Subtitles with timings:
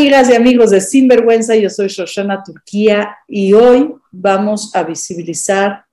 [0.00, 5.84] Amigas y amigos de Sinvergüenza, yo soy Shoshana Turquía y hoy vamos a visibilizar,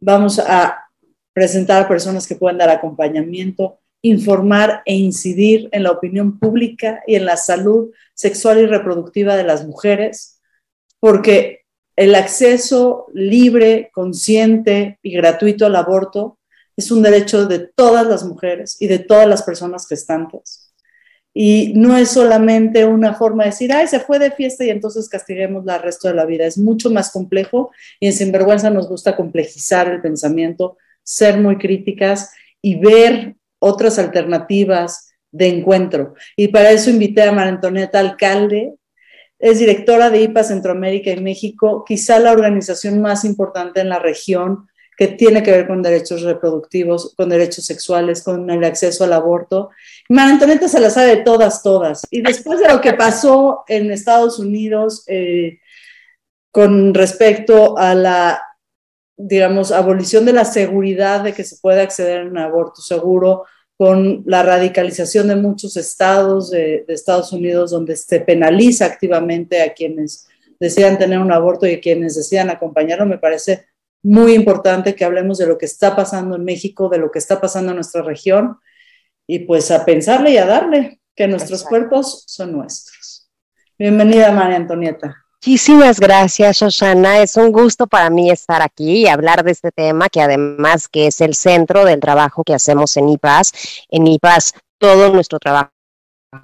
[0.00, 0.84] vamos a
[1.32, 7.14] presentar a personas que pueden dar acompañamiento, informar e incidir en la opinión pública y
[7.14, 10.40] en la salud sexual y reproductiva de las mujeres,
[10.98, 11.60] porque
[11.94, 16.40] el acceso libre, consciente y gratuito al aborto
[16.76, 20.63] es un derecho de todas las mujeres y de todas las personas gestantes
[21.36, 25.08] y no es solamente una forma de decir, ay, se fue de fiesta y entonces
[25.08, 26.46] castiguemos el resto de la vida.
[26.46, 32.30] Es mucho más complejo y en Sinvergüenza nos gusta complejizar el pensamiento, ser muy críticas
[32.62, 36.14] y ver otras alternativas de encuentro.
[36.36, 38.74] Y para eso invité a María Antonieta Alcalde,
[39.40, 44.68] es directora de IPA Centroamérica y México, quizá la organización más importante en la región
[44.96, 49.70] que tiene que ver con derechos reproductivos, con derechos sexuales, con el acceso al aborto.
[50.08, 52.06] Antonieta se la sabe todas, todas.
[52.10, 55.58] Y después de lo que pasó en Estados Unidos eh,
[56.50, 58.42] con respecto a la,
[59.16, 63.44] digamos, abolición de la seguridad de que se puede acceder a un aborto seguro,
[63.76, 69.74] con la radicalización de muchos estados de, de Estados Unidos donde se penaliza activamente a
[69.74, 70.28] quienes
[70.60, 73.66] decidan tener un aborto y a quienes decidan acompañarlo, me parece
[74.04, 77.40] muy importante que hablemos de lo que está pasando en México, de lo que está
[77.40, 78.58] pasando en nuestra región
[79.26, 83.30] y pues a pensarle y a darle que nuestros cuerpos son nuestros.
[83.78, 85.16] Bienvenida, María Antonieta.
[85.40, 87.20] Muchísimas gracias, Shoshana.
[87.20, 91.06] Es un gusto para mí estar aquí y hablar de este tema que además que
[91.06, 93.52] es el centro del trabajo que hacemos en IPAS.
[93.88, 95.73] En IPAS todo nuestro trabajo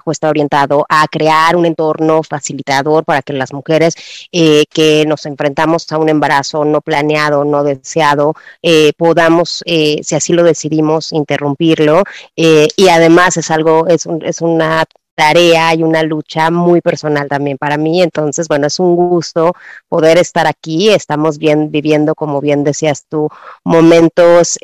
[0.07, 3.95] está orientado a crear un entorno facilitador para que las mujeres
[4.33, 10.15] eh, que nos enfrentamos a un embarazo no planeado, no deseado, eh, podamos, eh, si
[10.15, 12.05] así lo decidimos, interrumpirlo.
[12.37, 14.85] y además es algo, es, es una
[15.15, 18.03] tarea y una lucha muy personal también para mí.
[18.03, 19.55] Entonces, bueno, es un gusto
[19.89, 20.91] poder estar aquí.
[20.91, 23.29] Estamos bien viviendo, como bien decías tú,
[23.65, 24.59] momentos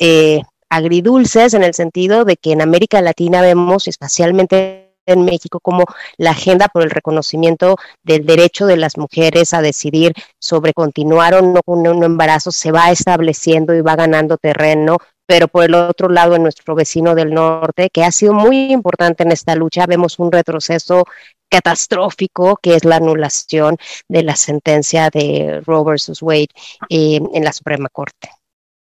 [0.68, 5.84] agridulces en el sentido de que en América Latina vemos especialmente en México como
[6.18, 11.42] la agenda por el reconocimiento del derecho de las mujeres a decidir sobre continuar o
[11.42, 16.08] no con un embarazo se va estableciendo y va ganando terreno, pero por el otro
[16.08, 20.18] lado, en nuestro vecino del norte, que ha sido muy importante en esta lucha, vemos
[20.18, 21.04] un retroceso
[21.48, 23.76] catastrófico que es la anulación
[24.08, 26.48] de la sentencia de Roe versus Wade
[26.88, 28.30] eh, en la Suprema Corte.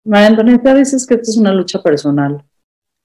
[0.04, 2.44] María Antonieta, dices que esto es una lucha personal.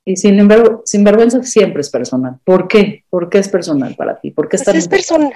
[0.05, 2.39] Y sin, embargo, sin vergüenza siempre es personal.
[2.45, 3.05] ¿Por qué?
[3.09, 4.31] ¿Por qué es personal para ti?
[4.31, 5.33] ¿Por qué pues es personal?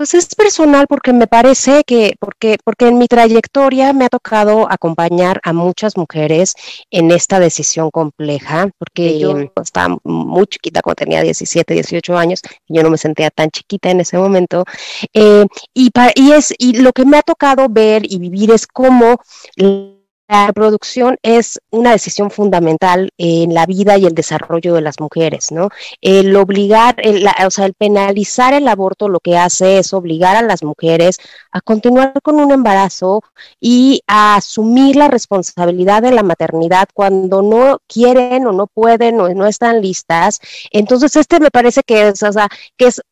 [0.00, 4.66] Pues es personal porque me parece que, porque, porque en mi trayectoria me ha tocado
[4.72, 6.54] acompañar a muchas mujeres
[6.90, 12.76] en esta decisión compleja, porque yo estaba muy chiquita cuando tenía 17, 18 años, y
[12.76, 14.64] yo no me sentía tan chiquita en ese momento.
[15.12, 15.44] Eh,
[15.74, 19.18] y, y, es, y lo que me ha tocado ver y vivir es cómo
[20.30, 25.50] la reproducción es una decisión fundamental en la vida y el desarrollo de las mujeres,
[25.50, 25.70] ¿no?
[26.00, 30.42] El obligar, el, o sea, el penalizar el aborto lo que hace es obligar a
[30.42, 31.18] las mujeres
[31.50, 33.22] a continuar con un embarazo
[33.60, 39.28] y a asumir la responsabilidad de la maternidad cuando no quieren o no pueden o
[39.34, 40.38] no están listas.
[40.70, 43.02] Entonces, este me parece que es, o sea, que es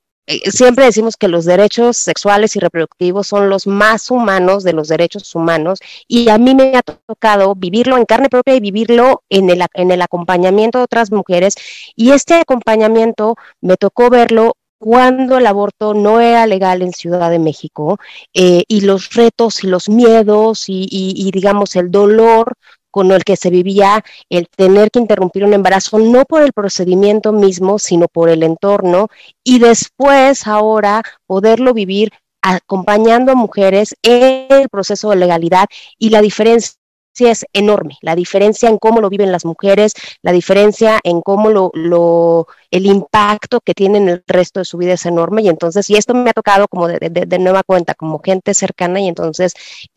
[0.50, 5.34] siempre decimos que los derechos sexuales y reproductivos son los más humanos de los derechos
[5.34, 9.64] humanos y a mí me ha tocado vivirlo en carne propia y vivirlo en el,
[9.74, 11.54] en el acompañamiento de otras mujeres
[11.96, 17.40] y este acompañamiento me tocó verlo cuando el aborto no era legal en Ciudad de
[17.40, 17.98] México
[18.32, 22.54] eh, y los retos y los miedos y digamos el dolor
[22.98, 27.30] con el que se vivía el tener que interrumpir un embarazo, no por el procedimiento
[27.30, 29.06] mismo, sino por el entorno,
[29.44, 32.10] y después ahora poderlo vivir
[32.42, 35.66] acompañando a mujeres en el proceso de legalidad
[35.96, 36.74] y la diferencia
[37.20, 39.92] es enorme, la diferencia en cómo lo viven las mujeres,
[40.22, 44.94] la diferencia en cómo lo, lo el impacto que tienen el resto de su vida
[44.94, 48.18] es enorme y entonces, y esto me ha tocado como de, de, nueva cuenta, como
[48.18, 49.52] gente cercana y entonces,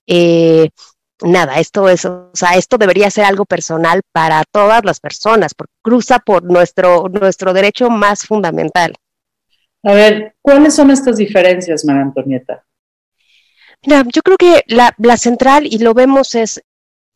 [0.05, 0.69] eh,
[1.23, 5.73] nada, esto es, o sea, esto debería ser algo personal para todas las personas, porque
[5.81, 8.95] cruza por nuestro, nuestro derecho más fundamental.
[9.83, 12.63] A ver, ¿cuáles son estas diferencias, María Antonieta?
[13.83, 16.61] Mira, yo creo que la, la central, y lo vemos, es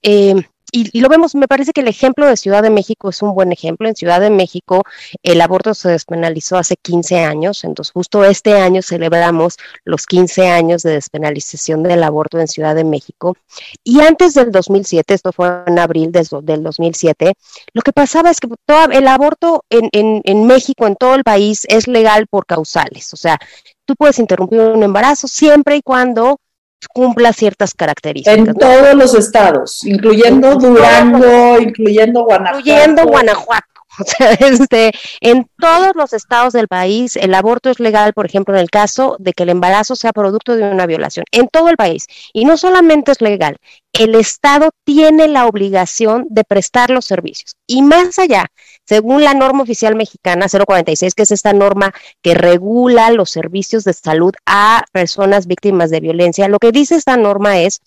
[0.01, 0.35] eh,
[0.71, 3.51] y, lo vemos, me parece que el ejemplo de Ciudad de México es un buen
[3.51, 3.87] ejemplo.
[3.87, 4.83] En Ciudad de México
[5.23, 10.83] el aborto se despenalizó hace 15 años, entonces justo este año celebramos los 15 años
[10.83, 13.35] de despenalización del aborto en Ciudad de México.
[13.83, 17.33] Y antes del 2007, esto fue en abril del 2007,
[17.73, 21.23] lo que pasaba es que todo, el aborto en, en, en México, en todo el
[21.23, 23.13] país, es legal por causales.
[23.13, 23.39] O sea,
[23.85, 26.39] tú puedes interrumpir un embarazo siempre y cuando
[26.87, 28.37] cumpla ciertas características.
[28.37, 32.59] En todos los estados, incluyendo Durango, incluyendo Guanajuato.
[32.59, 33.74] Incluyendo Guanajuato.
[33.99, 38.53] O sea, este, en todos los estados del país el aborto es legal, por ejemplo,
[38.53, 41.25] en el caso de que el embarazo sea producto de una violación.
[41.31, 42.07] En todo el país.
[42.33, 43.57] Y no solamente es legal,
[43.93, 47.55] el Estado tiene la obligación de prestar los servicios.
[47.67, 48.47] Y más allá,
[48.85, 53.93] según la norma oficial mexicana 046, que es esta norma que regula los servicios de
[53.93, 57.79] salud a personas víctimas de violencia, lo que dice esta norma es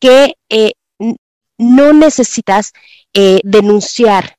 [0.00, 0.72] que eh,
[1.58, 2.72] no necesitas
[3.14, 4.36] eh, denunciar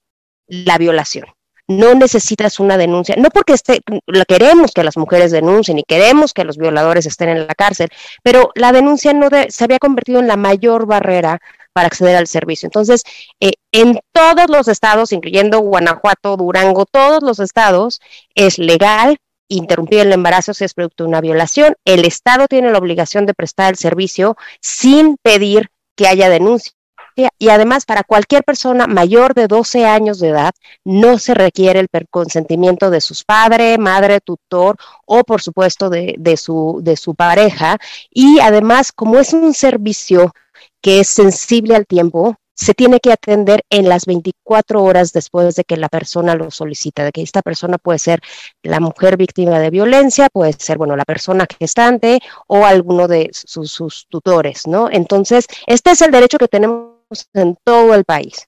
[0.47, 1.25] la violación.
[1.67, 3.81] No necesitas una denuncia, no porque esté,
[4.27, 7.89] queremos que las mujeres denuncien y queremos que los violadores estén en la cárcel,
[8.21, 11.39] pero la denuncia no se había convertido en la mayor barrera
[11.71, 12.67] para acceder al servicio.
[12.67, 13.03] Entonces,
[13.39, 18.01] eh, en todos los estados, incluyendo Guanajuato, Durango, todos los estados,
[18.35, 19.17] es legal
[19.47, 21.75] interrumpir el embarazo si es producto de una violación.
[21.85, 26.73] El Estado tiene la obligación de prestar el servicio sin pedir que haya denuncia
[27.15, 30.51] y además para cualquier persona mayor de 12 años de edad
[30.83, 36.37] no se requiere el consentimiento de sus padres, madre, tutor o por supuesto de, de,
[36.37, 37.77] su, de su pareja.
[38.11, 40.33] Y además, como es un servicio
[40.81, 45.63] que es sensible al tiempo, se tiene que atender en las 24 horas después de
[45.63, 48.21] que la persona lo solicita, de que esta persona puede ser
[48.61, 53.71] la mujer víctima de violencia, puede ser, bueno, la persona gestante o alguno de sus,
[53.71, 54.89] sus tutores, ¿no?
[54.91, 56.92] Entonces, este es el derecho que tenemos
[57.33, 58.47] en todo el país.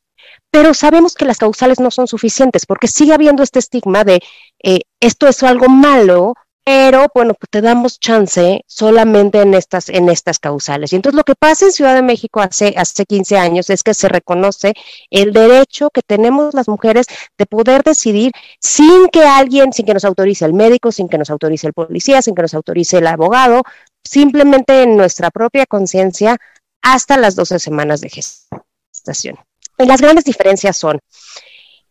[0.52, 4.22] Pero sabemos que las causales no son suficientes porque sigue habiendo este estigma de
[4.64, 6.34] eh, esto es algo malo,
[6.66, 10.92] pero bueno, pues te damos chance solamente en estas, en estas causales.
[10.92, 13.94] Y entonces lo que pasa en Ciudad de México hace, hace 15 años es que
[13.94, 14.74] se reconoce
[15.12, 17.06] el derecho que tenemos las mujeres
[17.38, 21.30] de poder decidir sin que alguien, sin que nos autorice el médico, sin que nos
[21.30, 23.62] autorice el policía, sin que nos autorice el abogado,
[24.04, 26.38] simplemente en nuestra propia conciencia
[26.86, 29.38] hasta las 12 semanas de gestación.
[29.80, 31.00] Y las grandes diferencias son,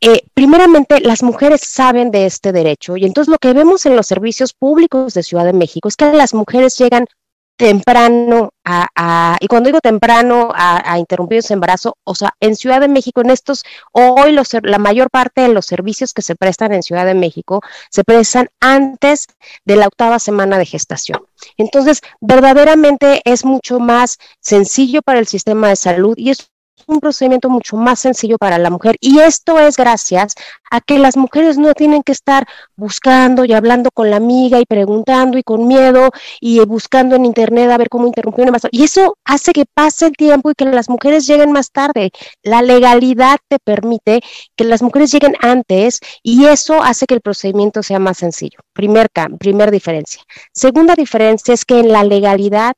[0.00, 4.06] eh, primeramente, las mujeres saben de este derecho y entonces lo que vemos en los
[4.06, 7.06] servicios públicos de Ciudad de México es que las mujeres llegan
[7.56, 12.88] temprano a, y cuando digo temprano a, interrumpir ese embarazo, o sea, en Ciudad de
[12.88, 13.62] México, en estos,
[13.92, 17.60] hoy los, la mayor parte de los servicios que se prestan en Ciudad de México
[17.90, 19.26] se prestan antes
[19.64, 21.26] de la octava semana de gestación.
[21.56, 26.50] Entonces, verdaderamente es mucho más sencillo para el sistema de salud y es
[26.86, 30.34] un procedimiento mucho más sencillo para la mujer y esto es gracias
[30.70, 34.66] a que las mujeres no tienen que estar buscando y hablando con la amiga y
[34.66, 38.68] preguntando y con miedo y buscando en internet a ver cómo interrumpir un embarazo.
[38.72, 42.10] Y eso hace que pase el tiempo y que las mujeres lleguen más tarde.
[42.42, 44.20] La legalidad te permite
[44.56, 48.58] que las mujeres lleguen antes y eso hace que el procedimiento sea más sencillo.
[48.72, 50.22] Primer, primer diferencia.
[50.52, 52.74] Segunda diferencia es que en la legalidad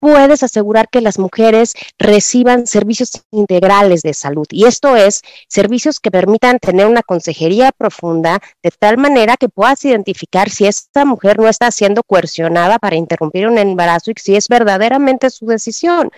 [0.00, 4.46] puedes asegurar que las mujeres reciban servicios integrales de salud.
[4.50, 9.84] Y esto es servicios que permitan tener una consejería profunda de tal manera que puedas
[9.84, 14.48] identificar si esta mujer no está siendo coercionada para interrumpir un embarazo y si es
[14.48, 16.10] verdaderamente su decisión.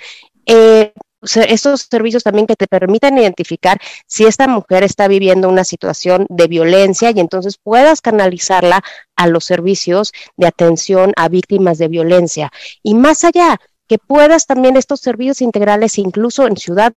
[0.46, 6.26] Eh, estos servicios también que te permitan identificar si esta mujer está viviendo una situación
[6.28, 8.82] de violencia y entonces puedas canalizarla
[9.16, 12.50] a los servicios de atención a víctimas de violencia.
[12.82, 13.60] Y más allá,
[13.92, 16.94] que puedas también estos servicios integrales, incluso en Ciudad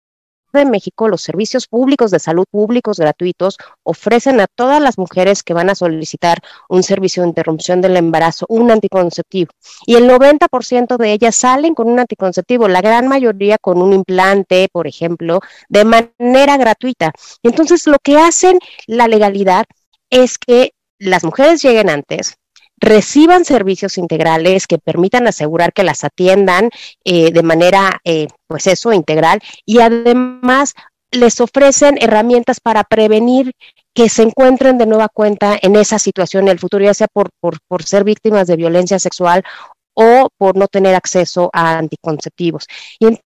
[0.54, 5.54] de México, los servicios públicos de salud públicos gratuitos ofrecen a todas las mujeres que
[5.54, 9.52] van a solicitar un servicio de interrupción del embarazo un anticonceptivo.
[9.86, 14.70] Y el 90% de ellas salen con un anticonceptivo, la gran mayoría con un implante,
[14.72, 17.12] por ejemplo, de manera gratuita.
[17.44, 19.66] Entonces, lo que hacen la legalidad
[20.10, 22.38] es que las mujeres lleguen antes,
[22.86, 26.70] reciban servicios integrales que permitan asegurar que las atiendan
[27.04, 30.76] eh, de manera, eh, pues eso, integral, y además
[31.12, 33.54] les ofrecen herramientas para prevenir
[33.96, 37.30] que se encuentren de nueva cuenta en esa situación en el futuro, ya sea por,
[37.40, 39.44] por, ser víctimas de violencia sexual
[39.96, 42.68] o por no tener acceso a anticonceptivos.
[43.00, 43.18] Y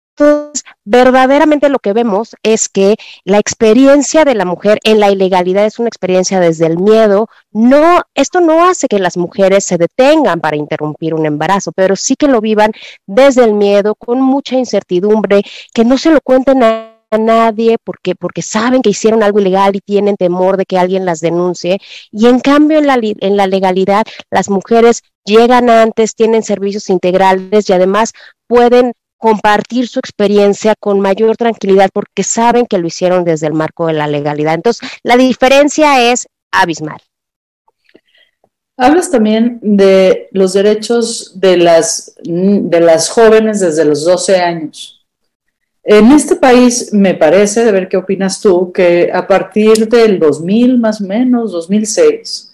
[0.50, 5.66] entonces, verdaderamente lo que vemos es que la experiencia de la mujer en la ilegalidad
[5.66, 7.28] es una experiencia desde el miedo.
[7.52, 12.16] No, esto no hace que las mujeres se detengan para interrumpir un embarazo, pero sí
[12.16, 12.72] que lo vivan
[13.06, 18.42] desde el miedo, con mucha incertidumbre, que no se lo cuenten a nadie porque, porque
[18.42, 21.80] saben que hicieron algo ilegal y tienen temor de que alguien las denuncie.
[22.12, 27.70] Y en cambio, en la, en la legalidad, las mujeres llegan antes, tienen servicios integrales
[27.70, 28.14] y además
[28.48, 33.86] pueden compartir su experiencia con mayor tranquilidad porque saben que lo hicieron desde el marco
[33.86, 34.56] de la legalidad.
[34.56, 37.00] Entonces, la diferencia es abismal.
[38.78, 45.06] Hablas también de los derechos de las, de las jóvenes desde los 12 años.
[45.84, 50.80] En este país, me parece, de ver qué opinas tú, que a partir del 2000
[50.80, 52.54] más o menos, 2006,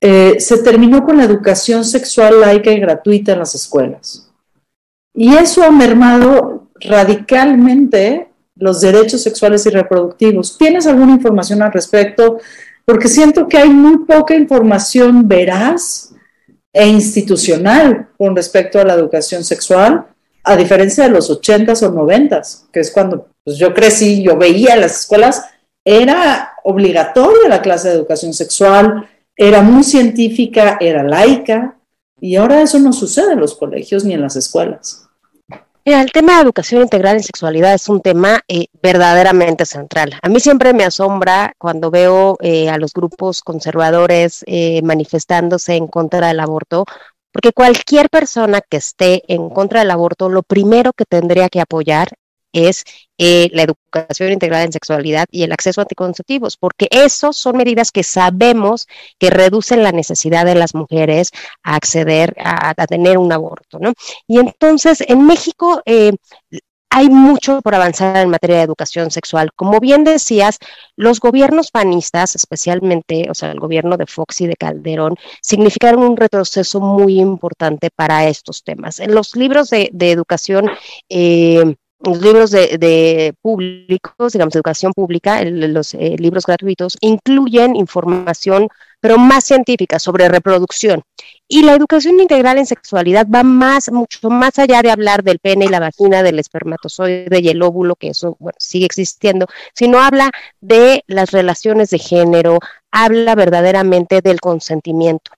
[0.00, 4.31] eh, se terminó con la educación sexual laica y gratuita en las escuelas.
[5.14, 10.56] Y eso ha mermado radicalmente los derechos sexuales y reproductivos.
[10.56, 12.38] ¿Tienes alguna información al respecto?
[12.84, 16.14] Porque siento que hay muy poca información veraz
[16.72, 20.06] e institucional con respecto a la educación sexual,
[20.44, 24.74] a diferencia de los 80s o 90s, que es cuando pues, yo crecí, yo veía
[24.74, 25.44] en las escuelas,
[25.84, 31.76] era obligatoria la clase de educación sexual, era muy científica, era laica,
[32.22, 35.08] y ahora eso no sucede en los colegios ni en las escuelas.
[35.84, 40.14] el tema de educación integral en sexualidad es un tema eh, verdaderamente central.
[40.22, 45.88] A mí siempre me asombra cuando veo eh, a los grupos conservadores eh, manifestándose en
[45.88, 46.84] contra del aborto,
[47.32, 52.10] porque cualquier persona que esté en contra del aborto, lo primero que tendría que apoyar
[52.52, 52.84] es
[53.18, 57.92] eh, la educación integral en sexualidad y el acceso a anticonceptivos, porque esos son medidas
[57.92, 61.30] que sabemos que reducen la necesidad de las mujeres
[61.62, 63.92] a acceder a, tener un aborto, ¿no?
[64.26, 66.12] Y entonces, en México, eh,
[66.94, 69.50] hay mucho por avanzar en materia de educación sexual.
[69.56, 70.58] Como bien decías,
[70.94, 76.18] los gobiernos panistas, especialmente, o sea, el gobierno de Fox y de Calderón, significaron un
[76.18, 79.00] retroceso muy importante para estos temas.
[79.00, 80.70] En los libros de, educación,
[81.08, 88.68] eh, los libros de, públicos, digamos, educación pública, los eh, libros gratuitos, incluyen información,
[89.00, 91.02] pero más científica sobre reproducción.
[91.48, 95.66] Y la educación integral en sexualidad va más, mucho más allá de hablar del pene
[95.66, 100.30] y la vagina, del espermatozoide y el óvulo, que eso sigue existiendo, sino habla
[100.60, 102.58] de las relaciones de género,
[102.90, 105.32] habla verdaderamente del consentimiento.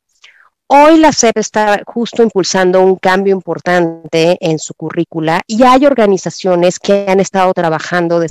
[0.66, 6.78] Hoy la SEP está justo impulsando un cambio importante en su currícula y hay organizaciones
[6.78, 8.30] que han estado trabajando de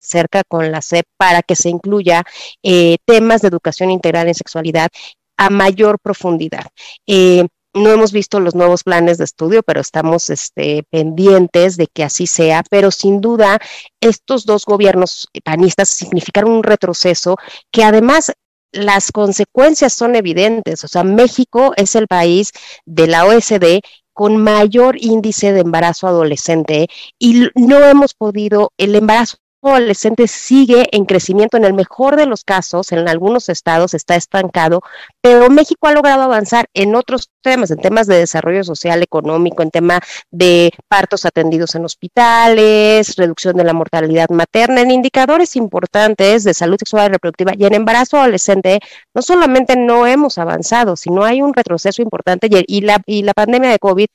[0.00, 2.24] cerca con la SEP para que se incluya
[2.62, 4.88] eh, temas de educación integral en sexualidad
[5.36, 6.66] a mayor profundidad.
[7.06, 12.02] Eh, no hemos visto los nuevos planes de estudio, pero estamos este, pendientes de que
[12.02, 12.64] así sea.
[12.68, 13.60] Pero sin duda,
[14.00, 17.36] estos dos gobiernos panistas significaron un retroceso
[17.70, 18.32] que además
[18.72, 20.84] las consecuencias son evidentes.
[20.84, 22.52] O sea, México es el país
[22.86, 23.80] de la OSD
[24.12, 31.04] con mayor índice de embarazo adolescente y no hemos podido, el embarazo adolescente sigue en
[31.04, 34.82] crecimiento, en el mejor de los casos, en algunos estados está estancado,
[35.20, 39.70] pero México ha logrado avanzar en otros temas, en temas de desarrollo social, económico, en
[39.70, 40.00] tema
[40.30, 46.76] de partos atendidos en hospitales, reducción de la mortalidad materna, en indicadores importantes de salud
[46.78, 48.80] sexual y reproductiva y en embarazo adolescente,
[49.14, 53.70] no solamente no hemos avanzado, sino hay un retroceso importante y, la, y la pandemia
[53.70, 54.06] de COVID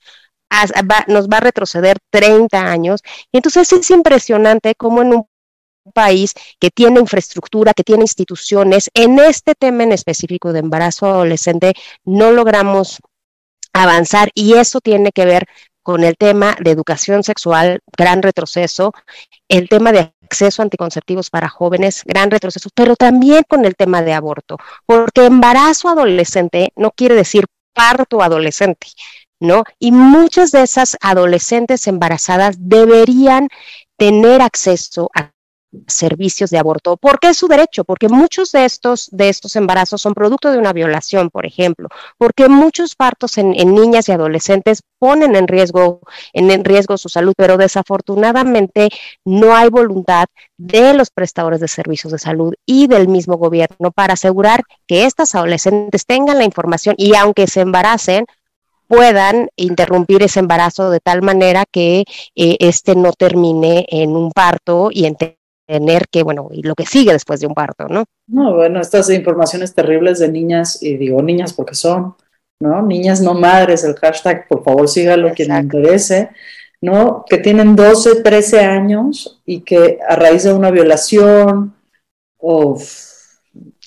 [1.07, 3.01] nos va a retroceder 30 años.
[3.31, 5.27] Y entonces es impresionante cómo en un
[5.91, 11.73] país que tiene infraestructura, que tiene instituciones, en este tema en específico de embarazo adolescente
[12.05, 12.99] no logramos
[13.73, 15.47] avanzar y eso tiene que ver
[15.81, 18.93] con el tema de educación sexual, gran retroceso,
[19.49, 24.01] el tema de acceso a anticonceptivos para jóvenes, gran retroceso, pero también con el tema
[24.01, 28.87] de aborto, porque embarazo adolescente no quiere decir parto adolescente,
[29.41, 29.65] ¿no?
[29.77, 33.49] Y muchas de esas adolescentes embarazadas deberían
[33.97, 35.31] tener acceso a
[35.87, 40.13] servicios de aborto, porque es su derecho, porque muchos de estos, de estos embarazos son
[40.13, 45.47] producto de una violación, por ejemplo, porque muchos partos en, niñas y adolescentes ponen en
[45.47, 46.01] riesgo,
[46.33, 48.89] en, en, riesgo su salud, pero desafortunadamente
[49.25, 50.25] no hay voluntad
[50.57, 55.35] de los prestadores de servicios de salud y del mismo gobierno para asegurar que estas
[55.35, 58.25] adolescentes tengan la información y aunque se embaracen,
[58.87, 62.03] puedan interrumpir ese embarazo de tal manera que
[62.35, 65.15] eh, este no termine en un parto y en
[65.67, 68.05] tener que, bueno, y lo que sigue después de un parto, ¿no?
[68.27, 72.15] No, bueno, estas informaciones terribles de niñas, y digo niñas porque son,
[72.59, 72.81] ¿no?
[72.81, 76.29] Niñas no madres, el hashtag, por favor sígalo quien le interese,
[76.81, 77.25] ¿no?
[77.29, 81.73] Que tienen 12, 13 años y que a raíz de una violación
[82.37, 82.77] o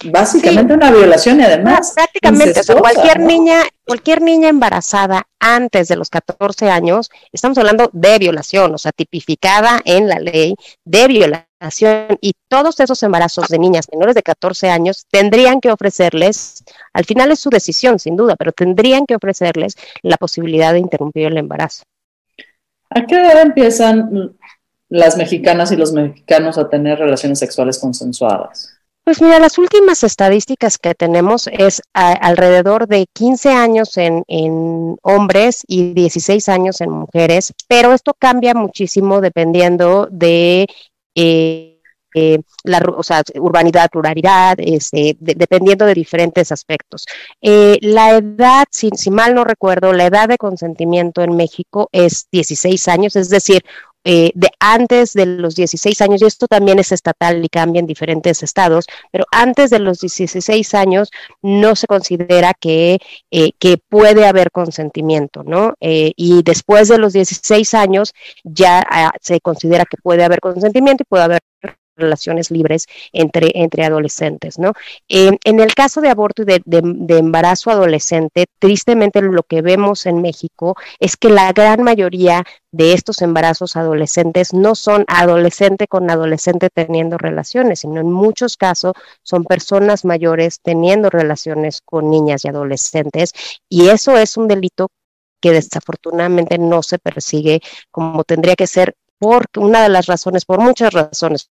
[0.05, 6.69] básicamente una violación y además prácticamente cualquier niña cualquier niña embarazada antes de los 14
[6.71, 12.79] años estamos hablando de violación o sea tipificada en la ley de violación y todos
[12.81, 16.63] esos embarazos de niñas menores de 14 años tendrían que ofrecerles
[16.93, 21.27] al final es su decisión sin duda pero tendrían que ofrecerles la posibilidad de interrumpir
[21.27, 21.85] el embarazo
[22.91, 24.37] ¿A qué edad empiezan
[24.89, 28.76] las mexicanas y los mexicanos a tener relaciones sexuales consensuadas?
[29.07, 34.25] Pues mira, las últimas estadísticas que tenemos es alrededor de 15 años en,
[35.01, 40.67] hombres y 16 años en mujeres, pero esto cambia muchísimo dependiendo de...
[41.15, 41.76] Eh,
[42.19, 42.81] eh, la
[43.35, 47.05] urbanidad, ruralidad, este, dependiendo de diferentes aspectos.
[47.43, 52.89] Eh, la edad, si, mal no recuerdo, la edad de consentimiento en México es 16
[52.89, 53.63] años, es decir,
[54.09, 57.87] eh, de antes de los 16 años, y esto también es estatal y cambia en
[57.87, 61.11] diferentes estados, pero antes de los 16 años
[61.43, 62.99] no se considera que,
[63.59, 65.75] que puede haber consentimiento, ¿no?
[65.81, 71.07] Y después de los 16 años ya ah, se considera que puede haber consentimiento y
[71.07, 71.41] puede haber
[71.97, 74.73] relaciones libres entre, entre adolescentes, ¿no?
[75.09, 80.23] Eh, en el caso de aborto y de, embarazo adolescente, tristemente lo que vemos en
[80.23, 86.69] México es que la gran mayoría de estos embarazos adolescentes no son adolescente con adolescente
[86.73, 93.33] teniendo relaciones, sino en muchos casos son personas mayores teniendo relaciones con niñas y adolescentes,
[93.69, 94.89] y eso es un delito
[95.41, 97.61] que desafortunadamente no se persigue
[97.91, 101.51] como tendría que ser por una de las razones, por muchas razones,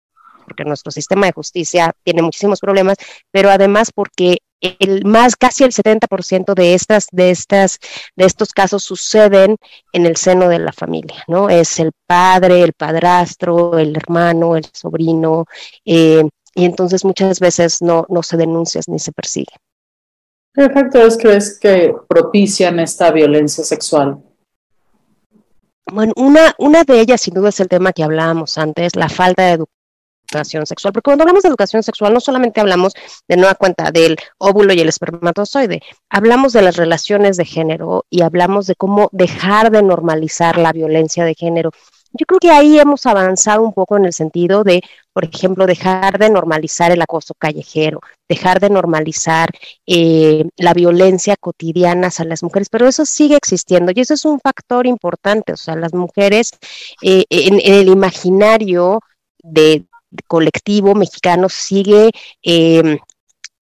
[0.50, 2.96] porque nuestro sistema de justicia tiene muchísimos problemas,
[3.30, 7.78] pero además porque el más casi el 70% de estas de estas
[8.16, 9.56] de estos casos suceden
[9.92, 11.48] en el seno de la familia, ¿no?
[11.48, 15.46] Es el padre, el padrastro, el hermano, el sobrino,
[15.84, 19.54] eh, y entonces muchas veces no, no se denuncia ni se persigue.
[20.52, 24.18] ¿Qué factores crees que propician esta violencia sexual?
[25.86, 29.44] Bueno, una, una de ellas sin duda es el tema que hablábamos antes, la falta
[29.44, 29.79] de educación
[30.30, 32.94] educación sexual, porque cuando hablamos de educación sexual no solamente hablamos
[33.28, 38.22] de nueva cuenta del óvulo y el espermatozoide, hablamos de las relaciones de género y
[38.22, 41.72] hablamos de cómo dejar de normalizar la violencia de género.
[42.12, 46.18] Yo creo que ahí hemos avanzado un poco en el sentido de, por ejemplo, dejar
[46.18, 49.50] de normalizar el acoso callejero, dejar de normalizar
[49.86, 54.40] eh, la violencia cotidiana hacia las mujeres, pero eso sigue existiendo y eso es un
[54.40, 55.52] factor importante.
[55.52, 56.50] O sea, las mujeres
[57.00, 59.00] eh, en, el imaginario
[59.44, 59.84] de,
[60.26, 62.10] colectivo mexicano sigue
[62.42, 62.98] em,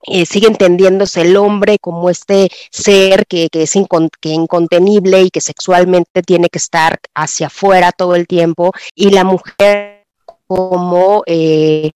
[0.06, 6.48] eh, sigue entendiéndose el hombre como este ser que, es incontenible y que sexualmente tiene
[6.48, 10.06] que estar hacia afuera todo el tiempo, y la mujer
[10.46, 11.90] como eh,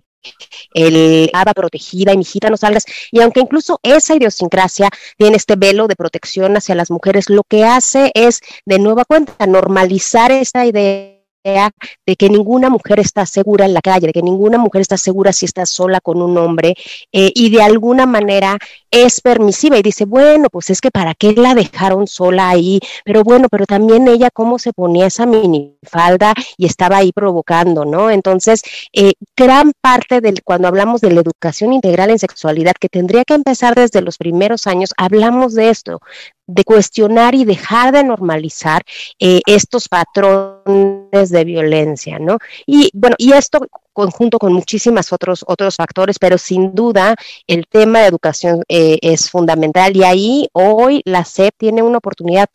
[0.74, 2.84] el hada protegida y mijita no salgas.
[3.10, 7.64] Y aunque incluso esa idiosincrasia tiene este velo de protección hacia las mujeres, lo que
[7.64, 13.74] hace es, de nueva cuenta, normalizar esa idea de que ninguna mujer está segura en
[13.74, 16.74] la calle, de que ninguna mujer está segura si está sola con un hombre
[17.10, 18.58] eh, y de alguna manera
[18.90, 23.24] es permisiva y dice, bueno, pues es que para qué la dejaron sola ahí, pero
[23.24, 28.10] bueno, pero también ella cómo se ponía esa minifalda y estaba ahí provocando, ¿no?
[28.10, 33.24] Entonces, eh, gran parte del, cuando hablamos de la educación integral en sexualidad, que tendría
[33.24, 36.00] que empezar desde los primeros años, hablamos de esto,
[36.46, 38.82] de cuestionar y dejar de normalizar
[39.18, 42.38] eh, estos patrones de violencia, ¿no?
[42.66, 43.60] Y bueno, y esto
[43.92, 47.14] conjunto con muchísimos otros, otros factores, pero sin duda
[47.46, 52.48] el tema de educación eh, es fundamental y ahí hoy la SEP tiene una oportunidad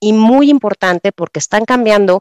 [0.00, 2.20] y muy importante porque están cambiando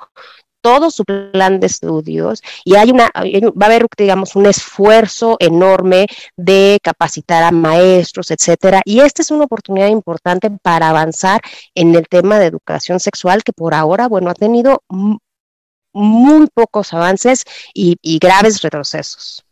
[0.63, 6.07] todo su plan de estudios y hay una, va a haber, digamos, un esfuerzo enorme
[6.37, 8.81] de capacitar a maestros, etcétera.
[8.85, 11.41] Y esta es una oportunidad importante para avanzar
[11.75, 14.81] en el tema de educación sexual que por ahora, bueno, ha tenido
[15.93, 19.45] muy pocos avances y, y graves retrocesos.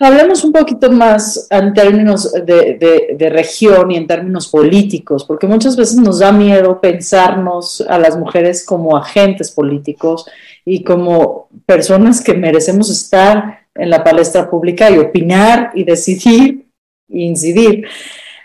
[0.00, 5.96] Hablemos un poquito más en términos de, región y en términos políticos, porque muchas veces
[5.96, 10.26] nos da miedo pensarnos a las mujeres como agentes políticos
[10.64, 16.66] y como personas que merecemos estar en la palestra pública y opinar y decidir
[17.08, 17.86] e incidir.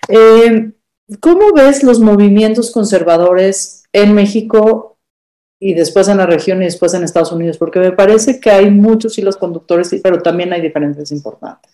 [0.10, 0.72] Eh,
[1.22, 4.97] ¿Cómo ves los movimientos conservadores en México
[5.60, 8.70] y después en la región y después en Estados Unidos, porque me parece que hay
[8.70, 11.72] muchos hilos conductores, pero también hay diferencias importantes.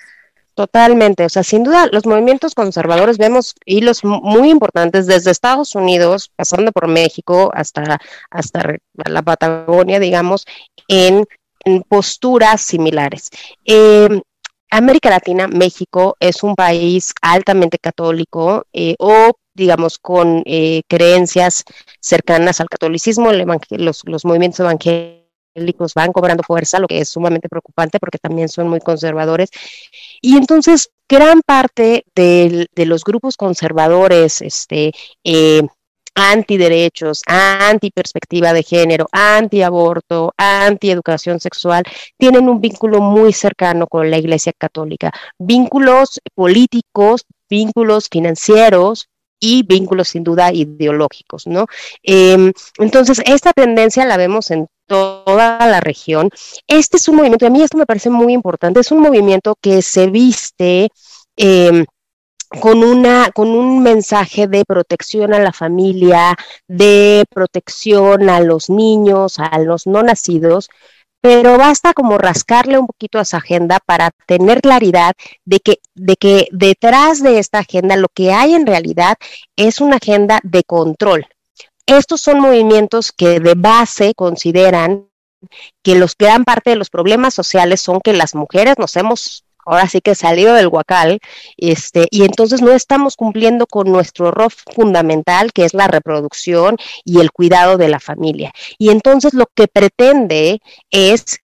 [0.56, 6.32] Totalmente, o sea, sin duda los movimientos conservadores vemos hilos muy importantes desde Estados Unidos,
[6.36, 10.46] pasando por México hasta, hasta la Patagonia, digamos,
[10.88, 11.26] en,
[11.88, 13.30] posturas similares.
[13.65, 14.22] Eh,
[14.77, 21.63] América Latina, México, es un país altamente católico eh, o digamos, con eh, creencias
[21.99, 28.17] cercanas al catolicismo, los, movimientos evangélicos van cobrando fuerza, lo que es sumamente preocupante porque
[28.17, 29.49] también son muy conservadores.
[30.21, 34.91] Y entonces, gran parte de, los grupos conservadores, este,
[35.23, 35.62] eh,
[36.15, 41.84] antiderechos, anti-perspectiva de género, anti-aborto, anti-educación sexual,
[42.17, 45.12] tienen un vínculo muy cercano con la Iglesia Católica.
[45.38, 49.08] Vínculos políticos, vínculos financieros,
[49.43, 51.65] y vínculos sin duda ideológicos, ¿no?
[52.02, 56.30] Em, entonces, esta tendencia la vemos en toda la región.
[56.65, 59.56] Este es un movimiento, y a mí esto me parece muy importante, es un movimiento
[59.60, 60.89] que se viste
[61.36, 61.86] em,
[62.59, 66.35] con, una, con un mensaje de protección a la familia,
[66.67, 70.69] de protección a los niños, a los no nacidos,
[71.21, 75.13] pero basta como rascarle un poquito a esa agenda para tener claridad
[75.45, 79.15] de que, de que detrás de esta agenda lo que hay en realidad
[79.55, 81.27] es una agenda de control.
[81.85, 85.07] Estos son movimientos que de base consideran
[85.81, 89.88] que los gran parte de los problemas sociales son que las mujeres nos hemos ahora
[89.88, 91.19] sí que salido del huacal,
[91.58, 97.19] este, y entonces no estamos cumpliendo con nuestro rol fundamental, que es la reproducción y
[97.19, 98.52] el cuidado de la familia.
[98.78, 101.39] Y entonces lo que pretende es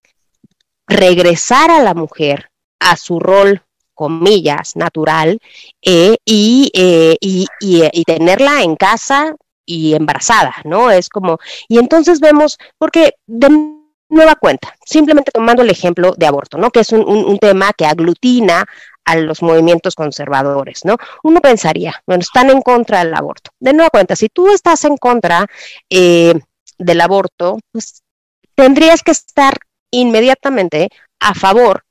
[0.86, 3.62] regresar a la mujer a su rol
[3.94, 5.40] comillas, natural,
[5.82, 10.90] eh, y, eh, y, y, y tenerla en casa y embarazada, ¿no?
[10.90, 13.79] Es como, y entonces vemos, porque de
[14.10, 16.70] nueva cuenta, simplemente tomando el ejemplo de aborto, ¿no?
[16.70, 18.66] Que es un, tema que aglutina
[19.04, 20.96] a los movimientos conservadores, ¿no?
[21.22, 23.52] Uno pensaría, bueno, están en contra del aborto.
[23.58, 25.46] De nueva cuenta, si tú estás en contra
[25.88, 26.34] eh,
[26.78, 28.02] del aborto, pues
[28.54, 29.54] tendrías que estar
[29.90, 31.84] inmediatamente a favor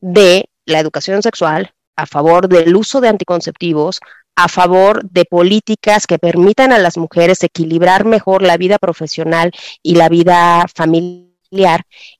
[0.00, 4.00] de la educación sexual, a favor del uso de anticonceptivos,
[4.34, 9.94] a favor de políticas que permitan a las mujeres equilibrar mejor la vida profesional y
[9.96, 11.31] la vida familiar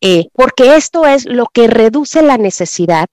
[0.01, 3.07] eh, porque esto es lo que reduce la necesidad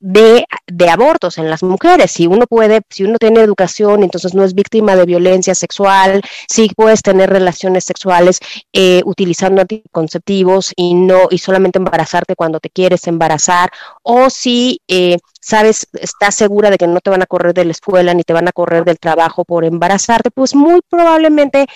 [0.00, 0.44] de,
[0.90, 2.10] abortos en las mujeres.
[2.10, 6.68] Si uno puede, si uno tiene educación, entonces no es víctima de violencia sexual, si
[6.68, 8.38] puedes tener relaciones sexuales
[8.72, 13.70] eh, utilizando anticonceptivos y no, y solamente embarazarte cuando te quieres embarazar,
[14.02, 17.72] o si eh, sabes, estás segura de que no te van a correr de la
[17.72, 21.66] escuela ni te van a correr del trabajo por embarazarte, pues muy probablemente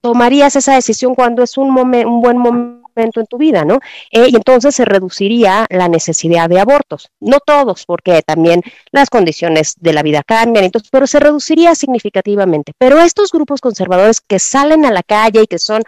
[0.00, 3.80] tomarías esa decisión cuando es un, un buen momento en tu vida, ¿no?
[4.10, 7.10] Eh, y entonces se reduciría la necesidad de abortos.
[7.20, 12.72] No todos, porque también las condiciones de la vida cambian, entonces, pero se reduciría significativamente.
[12.78, 15.82] Pero estos grupos conservadores que salen a la calle y que son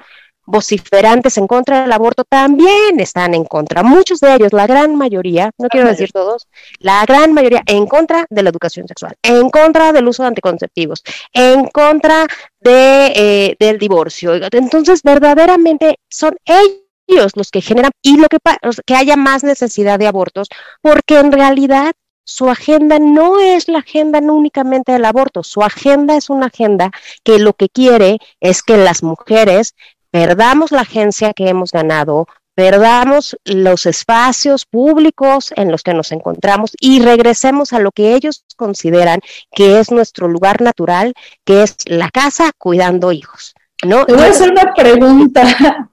[0.49, 3.83] vociferantes en contra del aborto también están en contra.
[3.83, 8.27] Muchos de ellos, la gran mayoría, no quiero decir todos, la gran mayoría en contra
[8.31, 12.27] de la educación sexual, en contra del uso de anticonceptivos, en contra
[12.61, 14.35] de, eh, del divorcio.
[14.51, 18.39] Entonces, verdaderamente son ellos los que generan y lo que,
[18.87, 20.49] que haya más necesidad de abortos,
[20.83, 21.93] porque en realidad
[22.25, 26.91] su agenda no es la agenda únicamente del aborto, su agenda es una agenda
[27.25, 29.75] que lo que quiere es que las mujeres
[30.11, 36.73] perdamos la agencia que hemos ganado, perdamos los espacios públicos en los que nos encontramos
[36.81, 39.21] y regresemos a lo que ellos consideran
[39.55, 43.55] que es nuestro lugar natural, que es la casa cuidando hijos.
[43.87, 44.05] ¿no?
[44.05, 45.91] Te voy a hacer una pregunta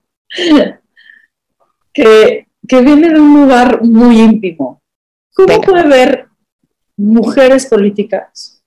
[1.95, 2.45] que,
[2.84, 4.81] viene de un lugar muy íntimo.
[5.34, 6.27] ¿Cómo puede ver
[6.97, 8.62] mujeres políticas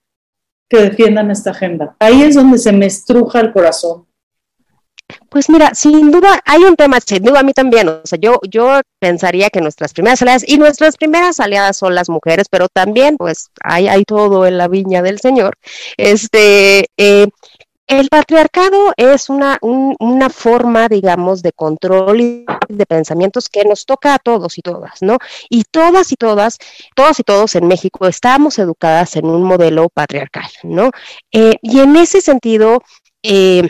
[0.68, 1.94] que defiendan esta agenda?
[1.98, 4.06] Ahí es donde se me estruja el corazón.
[5.30, 8.40] Pues mira, sin duda hay un tema, sin duda a mí también, o sea, yo,
[8.46, 13.16] yo pensaría que nuestras primeras aliadas, y nuestras primeras aliadas son las mujeres, pero también
[13.16, 15.56] pues hay, hay todo en la viña del Señor,
[15.96, 17.28] este, eh,
[17.88, 24.14] el patriarcado es una, una forma, digamos, de control y de pensamientos que nos toca
[24.14, 25.16] a todos y todas, ¿no?
[25.48, 26.58] Y todas y todas,
[26.94, 30.90] todas y todos en México estamos educadas en un modelo patriarcal, ¿no?
[31.32, 32.82] Eh, y en ese sentido,
[33.22, 33.68] eh,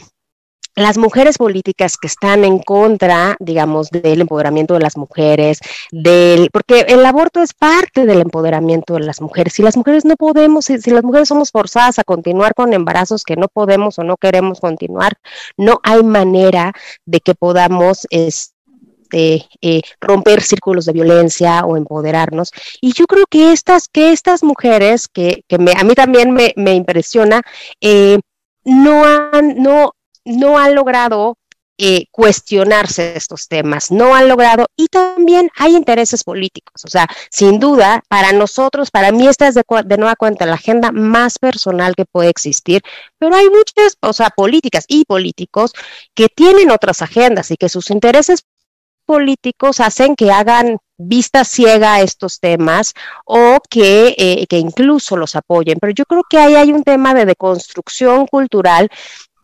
[0.79, 5.59] las mujeres políticas que están en contra, digamos, del empoderamiento de las mujeres,
[5.91, 9.55] del, porque el aborto es parte del empoderamiento de las mujeres.
[9.55, 13.37] Si las mujeres no podemos, si, las mujeres somos forzadas a continuar con embarazos que
[13.37, 15.15] no podemos o no queremos continuar,
[15.57, 16.73] no hay manera
[17.05, 22.53] de que podamos este, eh, romper círculos de violencia o empoderarnos.
[22.81, 27.43] Y yo creo que estas, que estas mujeres, que, a mí también me, me impresiona,
[27.81, 28.21] eh,
[28.65, 29.93] no han, no,
[30.29, 31.37] no han logrado
[31.81, 37.61] eh, cuestionarse estos temas, no han logrado, y también hay intereses políticos, o sea, sin
[37.61, 39.63] duda, para nosotros, para mí esta es de,
[39.97, 42.83] nueva cuenta la agenda más personal que puede existir,
[43.17, 45.73] pero hay muchas, o sea, políticas y políticos
[46.15, 48.45] que tienen otras agendas y que sus intereses
[49.07, 52.93] políticos hacen que hagan vista ciega a estos temas
[53.25, 55.79] o que, eh, que incluso los apoyen.
[55.81, 58.91] Pero yo creo que ahí hay un tema de deconstrucción cultural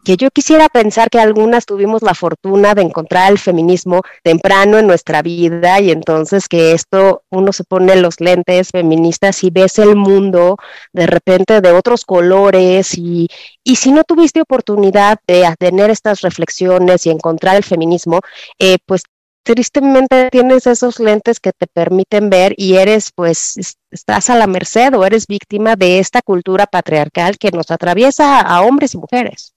[0.04, 4.86] que yo quisiera pensar que algunas tuvimos la fortuna de encontrar el feminismo temprano en
[4.86, 9.96] nuestra vida y entonces que esto uno se pone los lentes feministas y ves el
[9.96, 10.56] mundo
[10.92, 13.28] de repente de otros colores y,
[13.64, 18.20] y si no tuviste oportunidad de tener estas reflexiones y encontrar el feminismo,
[18.58, 19.02] eh, pues
[19.42, 24.94] tristemente tienes esos lentes que te permiten ver y eres pues estás a la merced
[24.94, 29.53] o eres víctima de esta cultura patriarcal que nos atraviesa a hombres y mujeres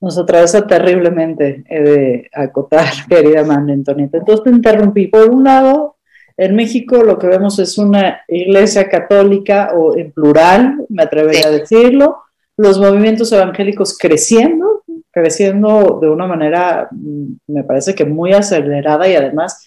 [0.00, 4.18] nos atraviesa terriblemente, he de acotar, querida María Antonieta.
[4.18, 5.08] Entonces te interrumpí.
[5.08, 5.96] Por un lado,
[6.36, 11.50] en México lo que vemos es una iglesia católica o en plural, me atrevería a
[11.50, 12.18] decirlo,
[12.56, 19.14] los movimientos evangélicos creciendo, creciendo de una manera, mm, me parece que muy acelerada y
[19.14, 19.66] además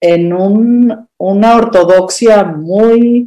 [0.00, 3.26] en un, una ortodoxia muy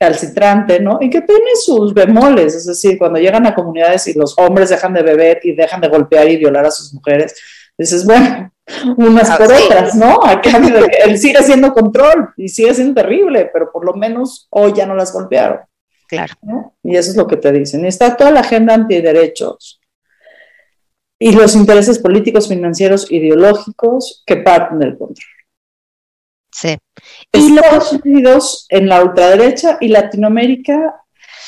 [0.00, 0.98] calcitrante, ¿no?
[0.98, 4.94] Y que tiene sus bemoles, es decir, cuando llegan a comunidades y los hombres dejan
[4.94, 7.36] de beber y dejan de golpear y violar a sus mujeres,
[7.76, 8.50] dices, bueno,
[8.96, 10.18] unas ah, por otras, ¿no?
[10.24, 13.92] A cambio de que él sigue siendo control y sigue siendo terrible, pero por lo
[13.92, 15.60] menos hoy ya no las golpearon.
[16.08, 16.32] Claro.
[16.82, 17.84] Y eso es lo que te dicen.
[17.84, 19.80] Y está toda la agenda antiderechos
[21.18, 25.26] y los intereses políticos, financieros, ideológicos que parten del control.
[26.52, 26.76] Sí.
[27.32, 31.00] Y Estados Unidos en la ultraderecha y Latinoamérica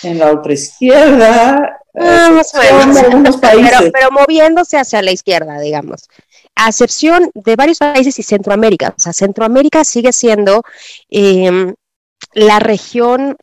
[0.02, 1.78] en la ultraizquierda.
[1.94, 3.90] Ah, eh, países.
[3.92, 6.08] Pero, moviéndose hacia la izquierda, digamos.
[6.54, 8.94] A excepción de varios países y Centroamérica.
[8.96, 10.62] O sea, Centroamérica sigue siendo
[11.10, 11.74] em,
[12.34, 13.36] la región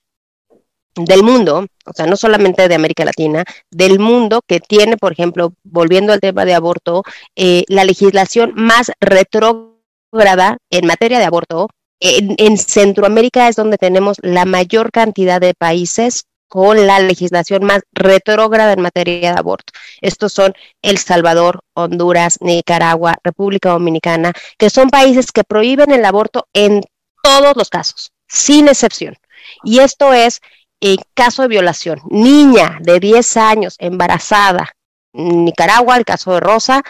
[0.95, 5.53] del mundo, o sea, no solamente de América Latina, del mundo que tiene, por ejemplo,
[5.63, 7.03] volviendo al tema de aborto,
[7.35, 9.68] eh, la legislación más retrógrada
[10.11, 11.69] en materia de aborto,
[11.99, 18.73] en, Centroamérica es donde tenemos la mayor cantidad de países con la legislación más retrógrada
[18.73, 19.73] en materia de aborto.
[20.01, 26.47] Estos son El Salvador, Honduras, Nicaragua, República Dominicana, que son países que prohíben el aborto
[26.53, 26.81] en
[27.21, 29.15] todos los casos, sin excepción.
[29.63, 30.41] Y esto es
[30.81, 32.01] en caso de violación.
[32.09, 34.73] Niña de 10 años embarazada,
[35.13, 36.81] Nicaragua, el caso de Rosa,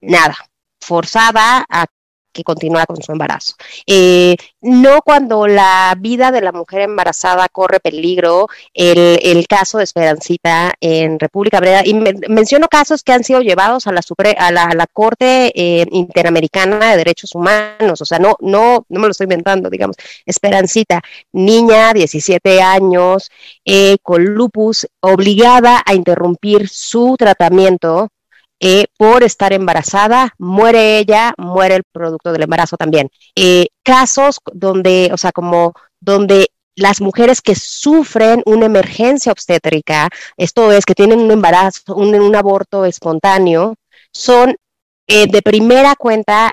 [0.00, 0.36] nada,
[0.80, 1.86] forzada a
[2.32, 3.54] que continúa con su embarazo.
[3.86, 10.72] Eh, no cuando la vida de la mujer embarazada corre peligro, el, caso de Esperancita
[10.80, 14.00] en República Breda, y menciono casos que han sido llevados a la,
[14.38, 19.10] a la, Corte eh, Interamericana de Derechos Humanos, o sea, no, no, no me lo
[19.10, 23.30] estoy inventando, digamos, Esperancita, niña, 17 años,
[23.64, 28.08] eh, con lupus, obligada a interrumpir su tratamiento
[28.64, 33.10] eh, por estar embarazada, muere ella, muere el producto del embarazo también.
[33.34, 36.46] Eh, casos donde, o sea, como donde
[36.76, 42.84] las mujeres que sufren una emergencia obstétrica, esto es que tienen un embarazo, un, aborto
[42.84, 43.74] espontáneo,
[44.12, 44.54] son
[45.08, 46.52] eh, de primera cuenta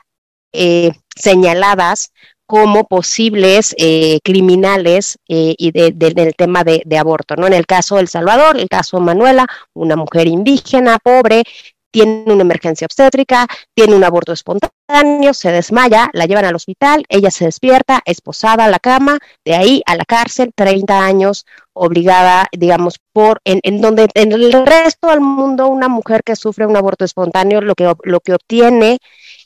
[1.15, 2.11] señaladas
[2.47, 3.75] como posibles
[4.23, 7.45] criminales y del tema de, de, aborto, ¿no?
[7.45, 9.45] En el caso de El Salvador, el caso de Manuela,
[9.75, 11.43] una mujer indígena, pobre,
[11.91, 17.31] tiene una emergencia obstétrica, tiene un aborto espontáneo, se desmaya, la llevan al hospital, ella
[17.31, 22.99] se despierta, esposada a la cama, de ahí a la cárcel, 30 años obligada, digamos,
[23.13, 27.61] por, en, donde en el resto del mundo una mujer que sufre un aborto espontáneo
[27.61, 28.99] lo que, lo que obtiene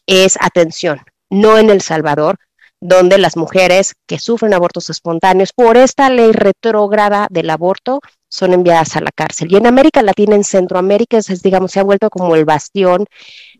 [0.08, 2.38] es atención, no en El Salvador,
[2.86, 8.98] donde las mujeres que sufren abortos espontáneos por esta ley retrógrada del aborto son enviadas
[8.98, 9.50] a la cárcel.
[9.50, 13.06] Y en América Latina, en Centroamérica, es, digamos, se ha vuelto como el bastión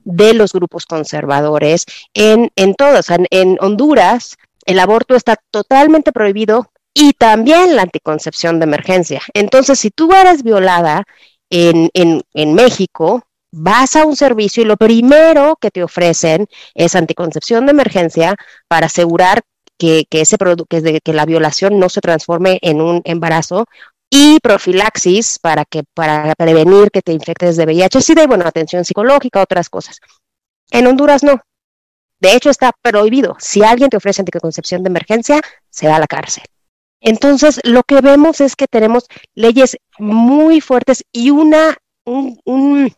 [0.04, 1.86] de los grupos conservadores.
[2.14, 8.60] En, en todos, en, en Honduras, el aborto está totalmente prohibido y también la anticoncepción
[8.60, 9.22] de emergencia.
[9.34, 11.06] Entonces, si tú eres violada
[11.50, 16.96] en, en, en México, vas a un servicio y lo primero que te ofrecen es
[16.96, 18.36] anticoncepción de emergencia
[18.68, 19.42] para asegurar
[19.78, 20.38] que, que ese
[20.70, 23.66] que, que la violación no se transforme en un embarazo
[24.10, 28.86] y profilaxis para, que, para prevenir que te infectes de VIH, sí de bueno, atención
[28.86, 30.00] psicológica, otras cosas.
[30.72, 31.40] En Honduras no.
[32.20, 33.36] De hecho, está prohibido.
[33.40, 36.44] Si alguien te ofrece anticoncepción de emergencia, se va a la cárcel.
[37.02, 42.94] Entonces, lo que vemos es que tenemos leyes muy fuertes y una, un, un,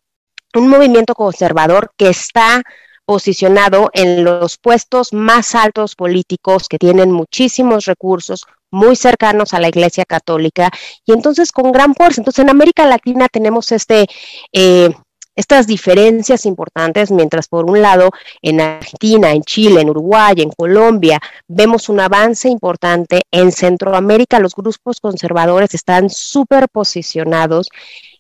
[0.56, 2.64] un movimiento conservador que está
[3.06, 9.70] posicionado en los puestos más altos políticos que tienen muchísimos recursos, muy cercanos a la
[9.70, 10.72] Iglesia Católica
[11.06, 12.22] y entonces con gran fuerza.
[12.22, 14.08] Entonces en América Latina tenemos este,
[14.52, 14.90] eh,
[15.36, 21.20] estas diferencias importantes, mientras por un lado en Argentina, en Chile, en Uruguay, en Colombia,
[21.48, 27.70] vemos un avance importante, en Centroamérica los grupos conservadores están súper posicionados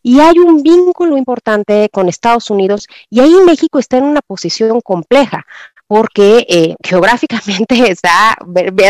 [0.03, 4.81] y hay un vínculo importante con Estados Unidos y ahí México está en una posición
[4.81, 5.45] compleja
[5.87, 8.37] porque eh, geográficamente está,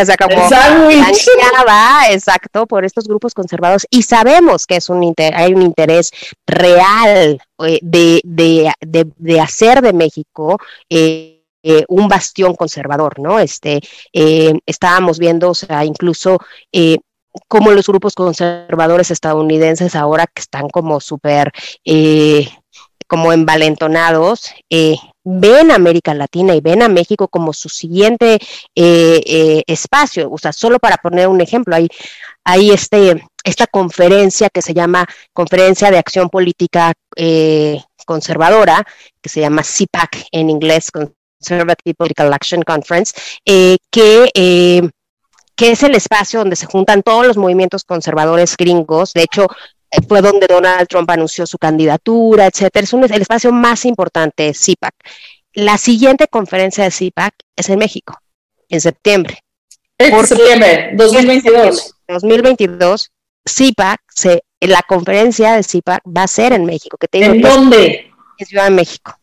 [0.10, 0.47] acá como
[2.10, 6.12] exacto, por estos grupos conservados y sabemos que es un hay un interés
[6.45, 8.71] real eh, de, de,
[9.17, 10.58] de, hacer de México
[10.89, 13.39] eh, eh, un bastión conservador, ¿no?
[13.39, 13.79] Este,
[14.65, 16.38] estábamos viendo, o sea, incluso
[17.47, 21.51] como los grupos conservadores estadounidenses ahora que están como súper
[23.08, 28.36] como envalentonados, eh, ven a América Latina y ven a México como su siguiente
[28.76, 30.32] eh, eh, espacio.
[30.32, 31.88] O sea, solo para poner un ejemplo, hay,
[32.44, 36.94] hay este, esta conferencia que se llama Conferencia de Acción Política
[38.06, 38.86] Conservadora,
[39.22, 43.13] que se llama CPAC en inglés, Conservative Political Action Conference,
[43.44, 44.91] que
[45.56, 49.13] que es el espacio donde se juntan todos los movimientos conservadores gringos.
[49.13, 49.48] De hecho,
[50.08, 52.84] fue donde Donald Trump anunció su candidatura, etcétera.
[52.84, 54.93] Es el espacio más importante de CIPAC.
[55.53, 58.19] La siguiente conferencia de CIPAC es en México,
[58.69, 59.39] en septiembre.
[59.97, 61.95] En septiembre, 2022.
[62.08, 63.12] 2022,
[63.47, 66.97] CIPAC, se, la conferencia de CIPAC va a ser en México.
[66.97, 68.12] Que ¿En dónde?
[68.38, 69.17] En Ciudad de México.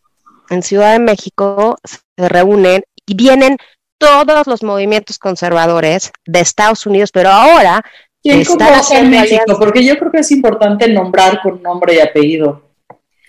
[0.49, 3.59] En Ciudad de México se reúnen y vienen
[3.99, 7.85] todos los movimientos conservadores de Estados Unidos, pero ahora
[8.23, 9.59] ¿Quién convoca en México?
[9.59, 12.63] Porque yo creo que es importante nombrar con nombre y apellido.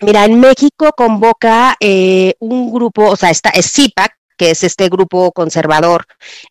[0.01, 4.89] Mira, en México convoca eh, un grupo, o sea, está, es CIPAC, que es este
[4.89, 6.06] grupo conservador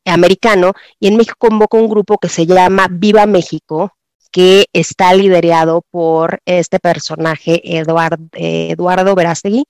[0.05, 3.92] americano, y en México convoca un grupo que se llama Viva México,
[4.31, 9.64] que está liderado por este personaje, Eduardo, Eduardo Verástegui.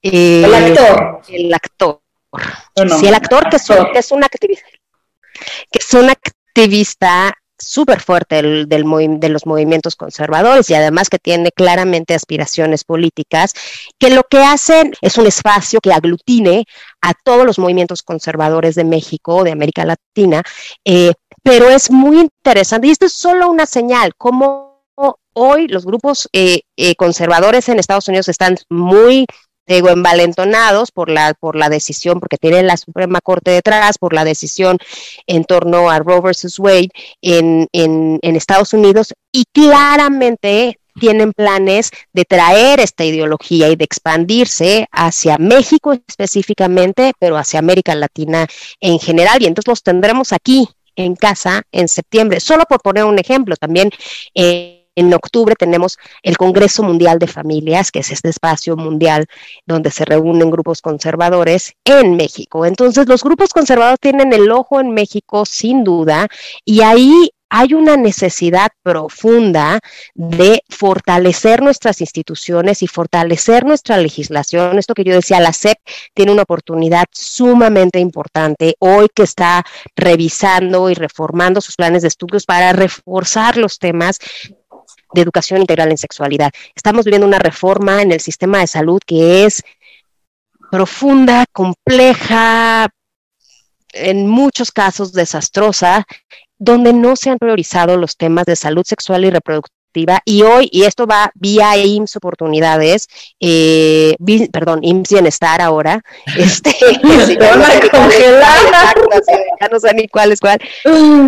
[0.00, 1.20] Eh, el actor.
[1.28, 2.00] El actor.
[2.98, 3.58] sí, el actor que,
[3.92, 4.66] que es un activista,
[5.70, 7.34] que es un activista
[7.66, 13.52] súper fuerte del, de los movimientos conservadores y además que tiene claramente aspiraciones políticas,
[13.98, 16.64] que lo que hacen es un espacio que aglutine
[17.00, 20.42] a todos los movimientos conservadores de México, de América Latina,
[20.84, 22.86] eh, pero es muy interesante.
[22.86, 24.74] Y esto es solo una señal, como
[25.34, 29.26] hoy los grupos eh, eh, conservadores en Estados Unidos están muy
[29.66, 34.24] digo, envalentonados por la, por la decisión, porque tienen la Suprema Corte detrás, por la
[34.24, 34.78] decisión
[35.26, 36.90] en torno a Roe versus Wade
[37.22, 43.84] en, en, en Estados Unidos y claramente tienen planes de traer esta ideología y de
[43.84, 48.46] expandirse hacia México específicamente, pero hacia América Latina
[48.80, 49.42] en general.
[49.42, 52.40] Y entonces los tendremos aquí en casa en septiembre.
[52.40, 53.90] Solo por poner un ejemplo, también
[54.34, 59.26] eh, en octubre tenemos el Congreso Mundial de Familias, que es este espacio mundial
[59.66, 62.66] donde se reúnen grupos conservadores en México.
[62.66, 66.28] Entonces, los grupos conservadores tienen el ojo en México, sin duda,
[66.64, 69.78] y ahí hay una necesidad profunda
[70.14, 74.76] de fortalecer nuestras instituciones y fortalecer nuestra legislación.
[74.76, 75.78] Esto que yo decía, la SEP
[76.14, 82.44] tiene una oportunidad sumamente importante hoy que está revisando y reformando sus planes de estudios
[82.44, 84.18] para reforzar los temas
[85.14, 86.50] de educación integral en sexualidad.
[86.74, 89.62] Estamos viviendo una reforma en el sistema de salud que es
[90.70, 92.88] profunda, compleja,
[93.92, 96.04] en muchos casos desastrosa,
[96.58, 100.82] donde no se han priorizado los temas de salud sexual y reproductiva y hoy, y
[100.82, 103.06] esto va vía IMSS Oportunidades,
[103.38, 106.02] eh, vi- perdón, IMSS Bienestar ahora,
[106.36, 106.74] este,
[107.38, 108.96] van a ya congelar.
[109.60, 110.58] ya no sé ni cuál es cuál,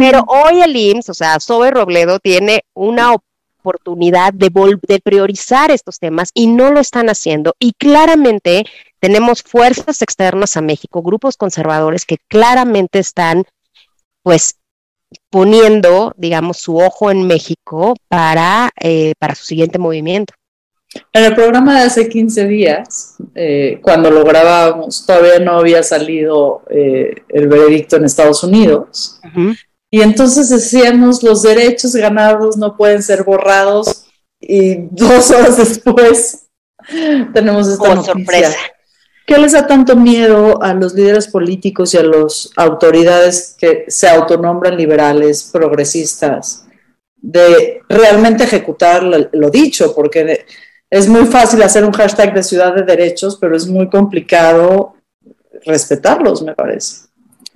[0.01, 3.23] pero hoy el IMSS, o sea, Zoe Robledo tiene una oportunidad
[3.73, 7.55] de, vol- de priorizar estos temas y no lo están haciendo.
[7.59, 8.65] Y claramente
[9.01, 13.45] tenemos fuerzas externas a México, grupos conservadores que claramente están,
[14.23, 14.57] pues,
[15.31, 20.35] poniendo, digamos, su ojo en México para, eh, para su siguiente movimiento.
[21.13, 26.63] En el programa de hace 15 días, eh, cuando lo grabábamos, todavía no había salido
[26.71, 29.21] eh, el veredicto en Estados Unidos.
[29.97, 34.05] Y entonces decíamos, los derechos ganados no pueden ser borrados.
[34.39, 36.49] Y dos horas después
[37.33, 38.13] tenemos esta Oh, noticia.
[38.13, 38.59] sorpresa.
[39.27, 44.07] ¿Qué les da tanto miedo a los líderes políticos y a las autoridades que se
[44.07, 46.67] autonombran liberales, progresistas,
[47.17, 49.95] de realmente ejecutar lo, dicho?
[49.95, 50.45] Porque
[50.91, 54.97] es muy fácil hacer un hashtag de ciudad de derechos, pero es muy complicado
[55.65, 57.06] respetarlos, me parece.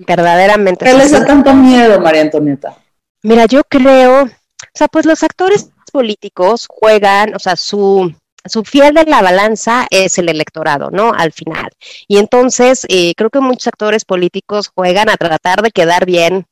[0.07, 0.85] Verdaderamente.
[0.85, 2.77] ¿Qué es les da tanto miedo, María Antonieta?
[3.23, 4.29] Mira, yo creo, o
[4.75, 10.19] sea, pues los actores políticos juegan, o sea, su, su fiel de la balanza es
[10.19, 11.13] el electorado, ¿no?
[11.13, 11.71] Al final.
[12.09, 16.47] Y entonces, eh, creo que muchos actores políticos juegan a tratar de quedar bien,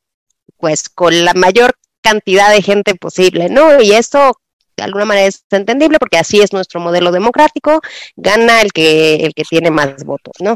[0.57, 3.81] pues, con la mayor cantidad de gente posible, ¿no?
[3.81, 4.37] Y esto
[4.79, 7.81] de alguna manera es entendible porque así es nuestro modelo democrático,
[8.15, 10.55] gana el que, el que tiene más votos, ¿no?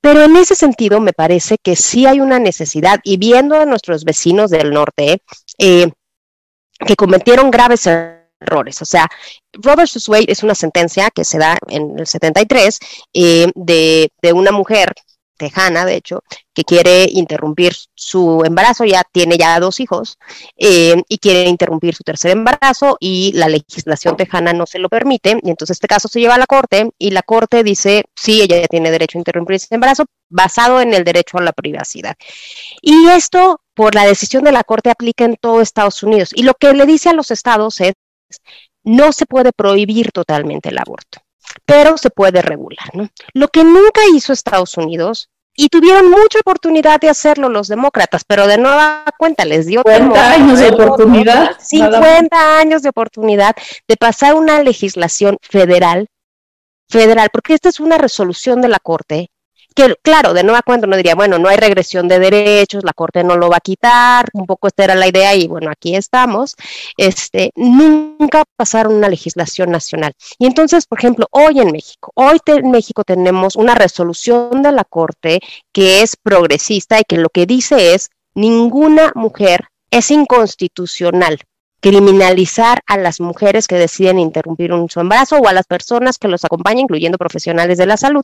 [0.00, 4.04] Pero en ese sentido me parece que sí hay una necesidad y viendo a nuestros
[4.04, 5.22] vecinos del norte
[5.58, 5.90] eh,
[6.86, 9.06] que cometieron graves errores, o sea,
[9.52, 12.78] Robert Wade es una sentencia que se da en el 73
[13.12, 14.94] eh, de, de una mujer
[15.40, 16.22] tejana, de hecho,
[16.52, 20.18] que quiere interrumpir su embarazo, ya tiene ya dos hijos,
[20.58, 25.38] eh, y quiere interrumpir su tercer embarazo y la legislación tejana no se lo permite,
[25.42, 28.60] y entonces este caso se lleva a la corte y la corte dice, sí, ella
[28.60, 32.16] ya tiene derecho a interrumpir ese embarazo basado en el derecho a la privacidad.
[32.82, 36.32] Y esto, por la decisión de la corte, aplica en todo Estados Unidos.
[36.34, 37.94] Y lo que le dice a los estados es,
[38.84, 41.22] no se puede prohibir totalmente el aborto
[41.64, 42.90] pero se puede regular.
[42.94, 43.08] ¿no?
[43.34, 48.46] Lo que nunca hizo Estados Unidos, y tuvieron mucha oportunidad de hacerlo los demócratas, pero
[48.46, 53.54] de nueva cuenta les dio 50 temor, años de oportunidad, 50 años de oportunidad
[53.86, 56.06] de pasar una legislación federal,
[56.88, 59.30] federal, porque esta es una resolución de la Corte
[59.74, 63.24] que claro, de nueva cuenta uno diría, bueno, no hay regresión de derechos, la Corte
[63.24, 66.56] no lo va a quitar, un poco esta era la idea y bueno, aquí estamos,
[66.96, 70.12] este, nunca pasaron una legislación nacional.
[70.38, 74.84] Y entonces, por ejemplo, hoy en México, hoy en México tenemos una resolución de la
[74.84, 75.40] Corte
[75.72, 81.38] que es progresista y que lo que dice es, ninguna mujer es inconstitucional
[81.80, 86.28] criminalizar a las mujeres que deciden interrumpir un, su embarazo o a las personas que
[86.28, 88.22] los acompañan, incluyendo profesionales de la salud.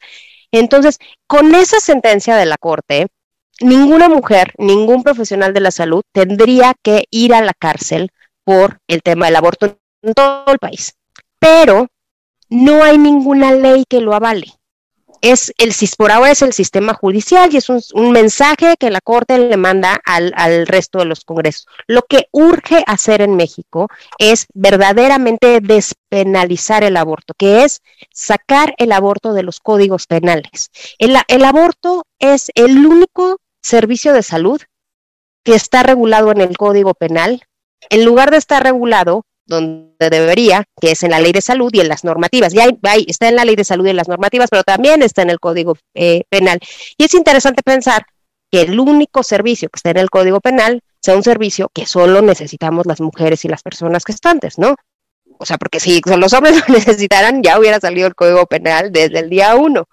[0.53, 3.09] Entonces, con esa sentencia de la Corte,
[3.61, 8.11] ninguna mujer, ningún profesional de la salud tendría que ir a la cárcel
[8.45, 10.95] por el tema del aborto en todo el país.
[11.39, 11.89] Pero
[12.49, 14.53] no hay ninguna ley que lo avale.
[15.21, 19.01] Es el, por ahora es el sistema judicial y es un, un mensaje que la
[19.01, 21.67] Corte le manda al, al, resto de los congresos.
[21.87, 23.89] Lo que urge hacer en México
[24.19, 30.71] es verdaderamente despenalizar el aborto, que es sacar el aborto de los códigos penales.
[30.99, 34.61] El, el aborto es el único servicio de salud
[35.43, 37.43] que está regulado en el Código Penal.
[37.89, 41.81] En lugar de estar regulado donde debería, que es en la ley de salud y
[41.81, 42.53] en las normativas.
[42.53, 45.23] Ya hay, está en la ley de salud y en las normativas, pero también está
[45.23, 46.59] en el Código eh, Penal.
[46.97, 48.07] Y es interesante pensar
[48.51, 52.23] que el único servicio que está en el Código Penal sea un servicio que solo
[52.23, 54.75] necesitamos las mujeres y las personas gestantes, ¿no?
[55.39, 59.21] O sea, porque si los hombres lo necesitaran, ya hubiera salido el Código Penal desde
[59.21, 59.89] el día uno.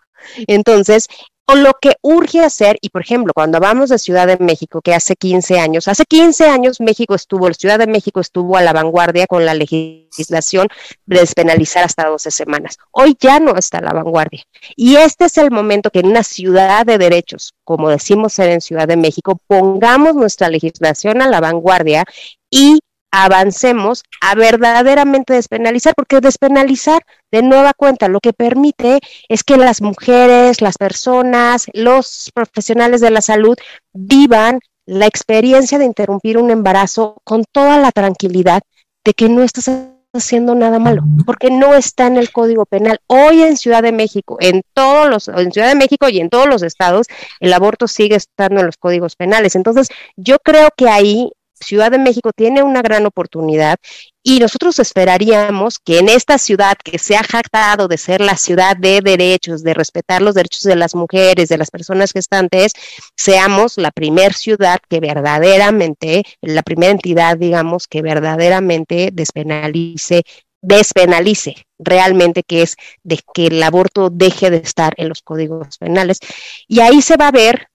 [0.47, 1.07] Entonces,
[1.45, 4.93] o lo que urge hacer, y por ejemplo, cuando hablamos de Ciudad de México, que
[4.93, 8.71] hace 15 años, hace 15 años México estuvo, la Ciudad de México estuvo a la
[8.71, 10.67] vanguardia con la legislación
[11.05, 12.77] de despenalizar hasta 12 semanas.
[12.91, 14.43] Hoy ya no está a la vanguardia.
[14.75, 18.61] Y este es el momento que en una ciudad de derechos, como decimos ser en
[18.61, 22.05] Ciudad de México, pongamos nuestra legislación a la vanguardia
[22.49, 22.79] y
[23.13, 29.83] avancemos a verdaderamente despenalizar, porque despenalizar de nueva cuenta lo que permite es que las
[29.83, 33.55] mujeres, las personas, los profesionales de la salud
[33.93, 38.63] vivan la experiencia de interrumpir un embarazo con toda la tranquilidad
[39.05, 39.69] de que no estás
[40.11, 42.99] haciendo nada malo, porque no está en el Código Penal.
[43.05, 46.47] Hoy en Ciudad de México, en todos los, en Ciudad de México y en todos
[46.47, 47.05] los estados,
[47.39, 49.55] el aborto sigue estando en los códigos penales.
[49.55, 51.31] Entonces, yo creo que ahí
[51.63, 53.77] Ciudad de México tiene una gran oportunidad
[54.23, 58.77] Y nosotros esperaríamos que en esta ciudad que se ha jactado de ser la ciudad
[58.77, 62.73] de derechos, de respetar los derechos de las mujeres, de las personas gestantes,
[63.17, 70.23] seamos la primer ciudad que verdaderamente, la primera entidad, digamos, que verdaderamente despenalice
[70.63, 76.19] despenalice realmente que es de que el aborto deje de estar en los códigos penales.
[76.67, 77.67] Y ahí se va a ver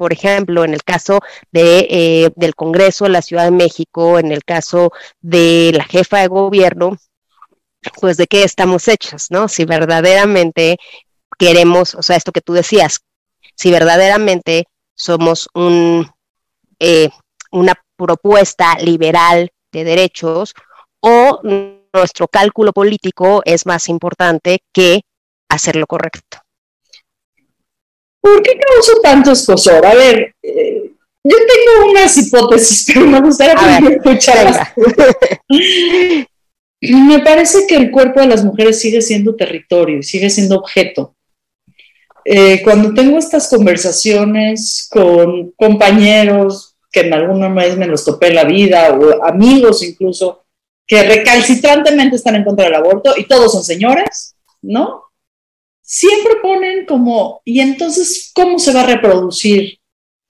[0.00, 1.20] por ejemplo, en el caso
[1.52, 6.20] de, eh, del Congreso de la Ciudad de México, en el caso de la jefa
[6.20, 6.96] de gobierno,
[8.00, 9.46] pues de qué estamos hechos, ¿no?
[9.46, 10.78] Si verdaderamente
[11.38, 13.00] queremos, o sea, esto que tú decías,
[13.54, 16.10] si verdaderamente somos un,
[16.78, 17.10] eh,
[17.52, 20.54] una propuesta liberal de derechos
[21.00, 21.40] o
[21.92, 25.02] nuestro cálculo político es más importante que
[25.50, 26.38] hacer lo correcto.
[28.20, 29.84] ¿Por qué causó tanto escosor?
[29.84, 30.90] A ver, eh,
[31.24, 34.68] yo tengo unas hipótesis, pero me gustaría escucharlas.
[36.80, 41.14] me parece que el cuerpo de las mujeres sigue siendo territorio y sigue siendo objeto.
[42.24, 48.34] Eh, cuando tengo estas conversaciones con compañeros que en alguna vez me los topé en
[48.34, 50.44] la vida o amigos incluso
[50.86, 55.04] que recalcitrantemente están en contra del aborto y todos son señores, ¿no?
[55.90, 59.80] Siempre ponen como, ¿y entonces cómo se va a reproducir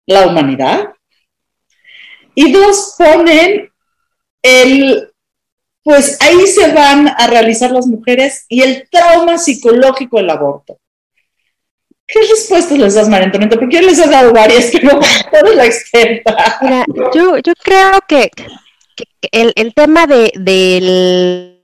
[0.06, 0.94] la humanidad?
[2.34, 3.70] Y dos, ponen
[4.42, 5.12] el,
[5.84, 10.80] pues ahí se van a realizar las mujeres y el trauma psicológico del aborto.
[12.08, 13.60] ¿Qué respuestas les das, María Antonieta?
[13.60, 16.58] Porque yo les he dado varias, pero tú la experta.
[16.62, 18.32] Mira, yo, yo creo que,
[19.34, 21.59] el, el, tema de, del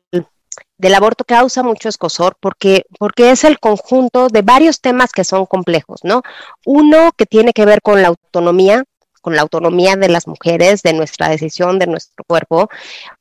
[0.78, 5.45] del aborto causa mucho escosor porque, porque es el conjunto de varios temas que son
[5.45, 6.21] complejos, ¿no?
[6.65, 8.84] Uno que tiene que ver con la autonomía,
[9.21, 12.69] con la autonomía de las mujeres, de nuestra decisión, de nuestro cuerpo.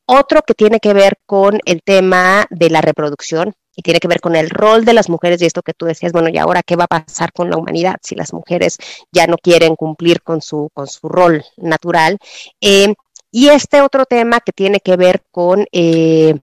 [0.07, 4.20] Otro que tiene que ver con el tema de la reproducción y tiene que ver
[4.20, 6.76] con el rol de las mujeres y esto que tú decías, bueno, ¿y ahora qué
[6.76, 8.78] va a pasar con la humanidad si las mujeres
[9.12, 12.18] ya no quieren cumplir con su, con su rol natural?
[12.61, 12.94] Eh,
[13.30, 16.38] y este otro tema que tiene que ver con eh,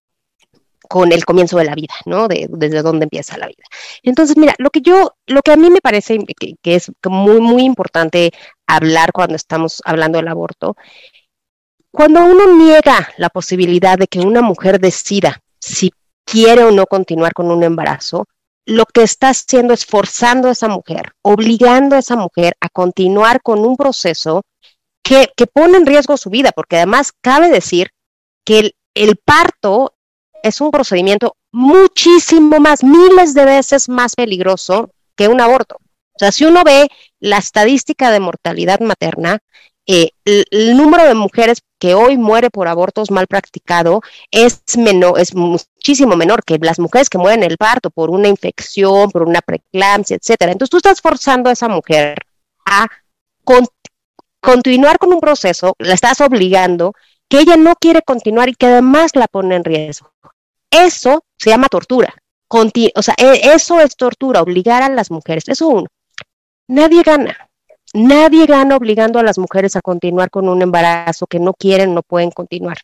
[0.92, 2.28] con el comienzo de la vida, ¿no?
[2.28, 3.64] De, desde dónde empieza la vida.
[4.04, 7.64] Entonces, mira, lo que yo, lo que a mí me parece que, es muy, muy
[7.64, 8.34] importante
[8.68, 10.76] hablar cuando estamos hablando del aborto,
[11.94, 15.94] cuando uno niega la posibilidad de que una mujer decida si
[16.26, 18.26] quiere o no continuar con un embarazo,
[18.66, 23.42] lo que está haciendo es forzando a esa mujer, obligando a esa mujer a continuar
[23.42, 24.42] con un proceso
[25.02, 27.92] que, que pone en riesgo su vida, porque además cabe decir
[28.46, 29.94] que el parto
[30.44, 35.78] es un procedimiento muchísimo más, miles de veces más peligroso que un aborto.
[36.14, 36.90] O sea, si uno ve
[37.20, 39.40] la estadística de mortalidad materna,
[39.88, 45.34] eh, el, número de mujeres que hoy muere por abortos mal practicado es menor, es
[45.34, 49.42] muchísimo menor que las mujeres que mueren en el parto por una infección, por una
[49.42, 50.52] preeclampsia, etcétera.
[50.52, 52.20] Entonces tú estás forzando a esa mujer
[52.66, 52.88] a
[54.40, 56.94] continuar con un proceso, la estás obligando
[57.28, 60.12] que ella no quiere continuar y que además la pone en riesgo.
[60.72, 62.16] Eso se llama tortura.
[62.50, 65.48] o sea, e, eso es tortura, obligar a las mujeres.
[65.48, 65.88] Eso uno.
[66.68, 67.50] Nadie gana.
[67.94, 72.04] Nadie gana obligando a las mujeres a continuar con un embarazo que no quieren, no
[72.04, 72.78] pueden continuar.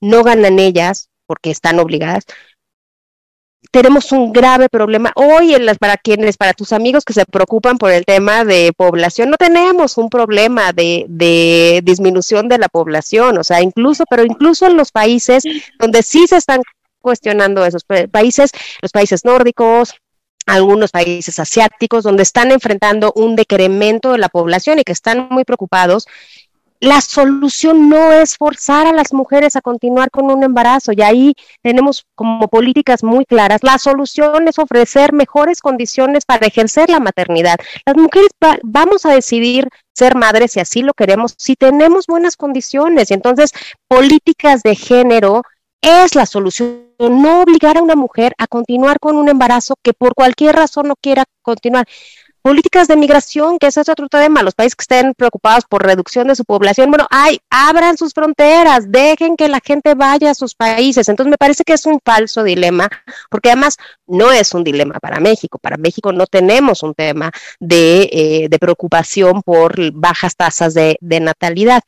[0.00, 2.24] No ganan ellas porque están obligadas.
[3.70, 5.12] Tenemos un grave problema.
[5.14, 8.72] Hoy, en las, para quienes, para tus amigos que se preocupan por el tema de
[8.76, 13.38] población, no tenemos un problema de, de disminución de la población.
[13.38, 15.44] O sea, incluso, pero incluso en los países
[15.78, 16.62] donde sí se están
[17.00, 19.94] cuestionando esos países, los países nórdicos,
[20.46, 25.44] algunos países asiáticos, donde están enfrentando un decremento de la población y que están muy
[25.44, 26.06] preocupados.
[26.82, 31.34] La solución no es forzar a las mujeres a continuar con un embarazo y ahí
[31.62, 33.62] tenemos como políticas muy claras.
[33.62, 37.56] La solución es ofrecer mejores condiciones para ejercer la maternidad.
[37.84, 38.30] Las mujeres
[38.62, 43.10] vamos a decidir ser madres si así lo queremos, si tenemos buenas condiciones.
[43.10, 43.52] Y entonces,
[43.86, 45.42] políticas de género
[45.82, 50.14] es la solución, no obligar a una mujer a continuar con un embarazo que por
[50.14, 51.86] cualquier razón no quiera continuar.
[52.42, 56.26] Políticas de migración, que ese es otro tema, los países que estén preocupados por reducción
[56.26, 60.54] de su población, bueno, ay, abran sus fronteras, dejen que la gente vaya a sus
[60.54, 61.10] países.
[61.10, 62.88] Entonces me parece que es un falso dilema,
[63.28, 63.76] porque además
[64.06, 65.58] no es un dilema para México.
[65.58, 71.82] Para México no tenemos un tema de, eh, preocupación por bajas tasas de, de natalidad.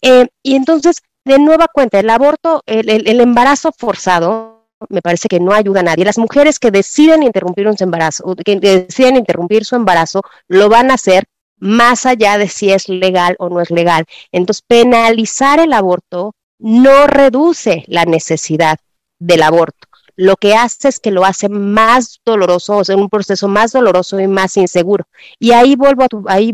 [0.00, 5.52] Eh, y entonces de nueva cuenta, el aborto, el, embarazo forzado, me parece que no
[5.52, 6.04] ayuda a nadie.
[6.04, 10.94] Las mujeres que deciden interrumpir un embarazo, que deciden interrumpir su embarazo, lo van a
[10.94, 11.24] hacer
[11.58, 14.04] más allá de si es legal o no es legal.
[14.32, 18.78] Entonces, penalizar el aborto no reduce la necesidad
[19.18, 19.87] del aborto.
[20.18, 24.18] Lo que hace es que lo hace más doloroso, o sea, un proceso más doloroso
[24.18, 25.06] y más inseguro.
[25.38, 26.52] Y ahí vuelvo a tu, ahí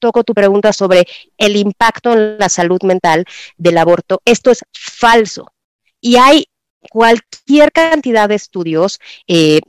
[0.00, 1.06] toco tu pregunta sobre
[1.38, 3.24] el impacto en la salud mental
[3.56, 4.20] del aborto.
[4.24, 5.52] Esto es falso.
[6.00, 6.46] Y hay
[6.90, 8.98] cualquier cantidad de estudios,
[9.28, 9.60] eh,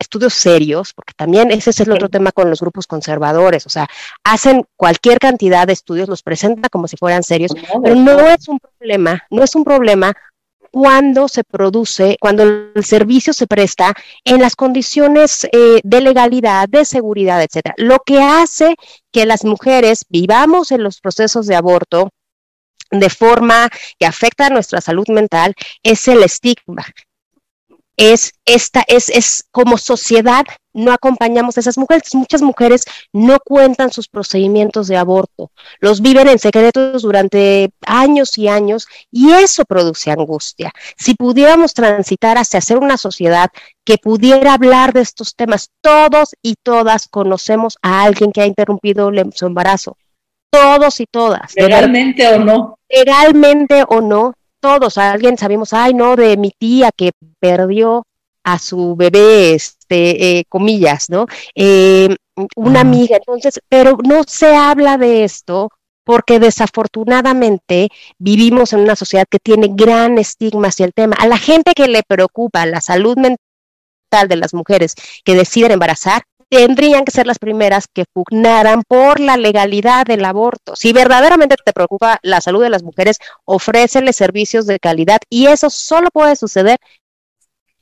[0.00, 3.88] estudios serios, porque también ese es el otro tema con los grupos conservadores, o sea,
[4.24, 8.58] hacen cualquier cantidad de estudios, los presentan como si fueran serios, pero no es un
[8.58, 10.16] problema, no es un problema
[10.70, 13.94] cuando se produce, cuando el servicio se presta
[14.24, 17.74] en las condiciones eh, de legalidad, de seguridad, etcétera.
[17.78, 18.76] Lo que hace
[19.12, 22.10] que las mujeres vivamos en los procesos de aborto
[22.90, 26.86] de forma que afecta a nuestra salud mental es el estigma,
[27.98, 30.46] es esta, es, es como sociedad
[30.78, 32.14] no acompañamos a esas mujeres.
[32.14, 38.48] Muchas mujeres no cuentan sus procedimientos de aborto, los viven en secretos durante años y
[38.48, 40.72] años y eso produce angustia.
[40.96, 43.50] Si pudiéramos transitar hacia ser una sociedad
[43.84, 49.10] que pudiera hablar de estos temas, todos y todas conocemos a alguien que ha interrumpido
[49.34, 49.96] su embarazo.
[50.50, 51.52] Todos y todas.
[51.56, 52.78] Legalmente o no.
[52.88, 58.04] Legalmente o no, todos, alguien sabemos, ay, no, de mi tía que perdió
[58.44, 61.26] a su bebé, este, eh, comillas, ¿no?
[61.54, 62.08] Eh,
[62.56, 65.70] una amiga, entonces, pero no se habla de esto
[66.04, 71.16] porque desafortunadamente vivimos en una sociedad que tiene gran estigma hacia el tema.
[71.18, 76.22] A la gente que le preocupa la salud mental de las mujeres que deciden embarazar,
[76.48, 80.76] tendrían que ser las primeras que pugnaran por la legalidad del aborto.
[80.76, 85.70] Si verdaderamente te preocupa la salud de las mujeres, ofrécele servicios de calidad y eso
[85.70, 86.78] solo puede suceder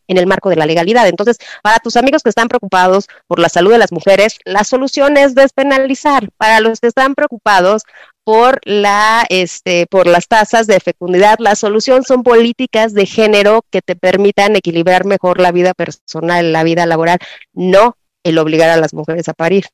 [0.09, 1.09] en el marco de la legalidad.
[1.09, 5.17] Entonces, para tus amigos que están preocupados por la salud de las mujeres, la solución
[5.17, 6.29] es despenalizar.
[6.37, 7.83] Para los que están preocupados
[8.25, 13.83] por la este por las tasas de fecundidad, la solución son políticas de género que
[13.83, 17.19] te permitan equilibrar mejor la vida personal, la vida laboral,
[17.53, 17.97] no
[18.29, 19.66] el obligar a las mujeres a parir.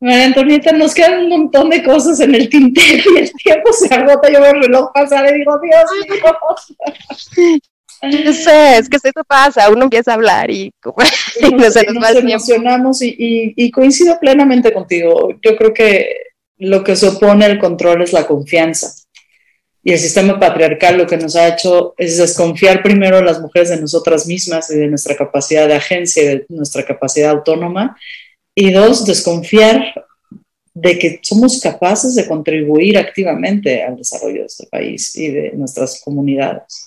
[0.00, 3.94] María Antonieta, nos quedan un montón de cosas en el tintero y el tiempo se
[3.94, 4.30] agota.
[4.32, 7.60] Yo veo el reloj pasar y digo, Dios mío.
[8.02, 10.72] Yo sé, es que esto pasa, uno empieza a hablar y,
[11.52, 11.76] nos,
[12.16, 13.14] emocionamos y,
[13.54, 15.34] y, coincido plenamente contigo.
[15.42, 16.16] Yo creo que
[16.56, 18.99] lo que se opone al control es la confianza.
[19.82, 23.70] Y el sistema patriarcal lo que nos ha hecho es desconfiar primero a las mujeres
[23.70, 27.96] de nosotras mismas y de nuestra capacidad de agencia y de nuestra capacidad autónoma.
[28.54, 29.94] Y dos, desconfiar
[30.74, 36.00] de que somos capaces de contribuir activamente al desarrollo de este país y de nuestras
[36.04, 36.86] comunidades.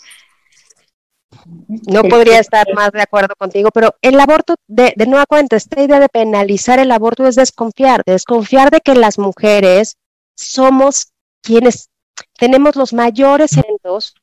[1.87, 5.81] No podría estar más de acuerdo contigo, pero el aborto, de, de nueva cuenta, esta
[5.81, 9.97] idea de penalizar el aborto es desconfiar, desconfiar de que las mujeres
[10.35, 11.07] somos
[11.41, 11.89] quienes
[12.37, 14.15] tenemos los mayores eventos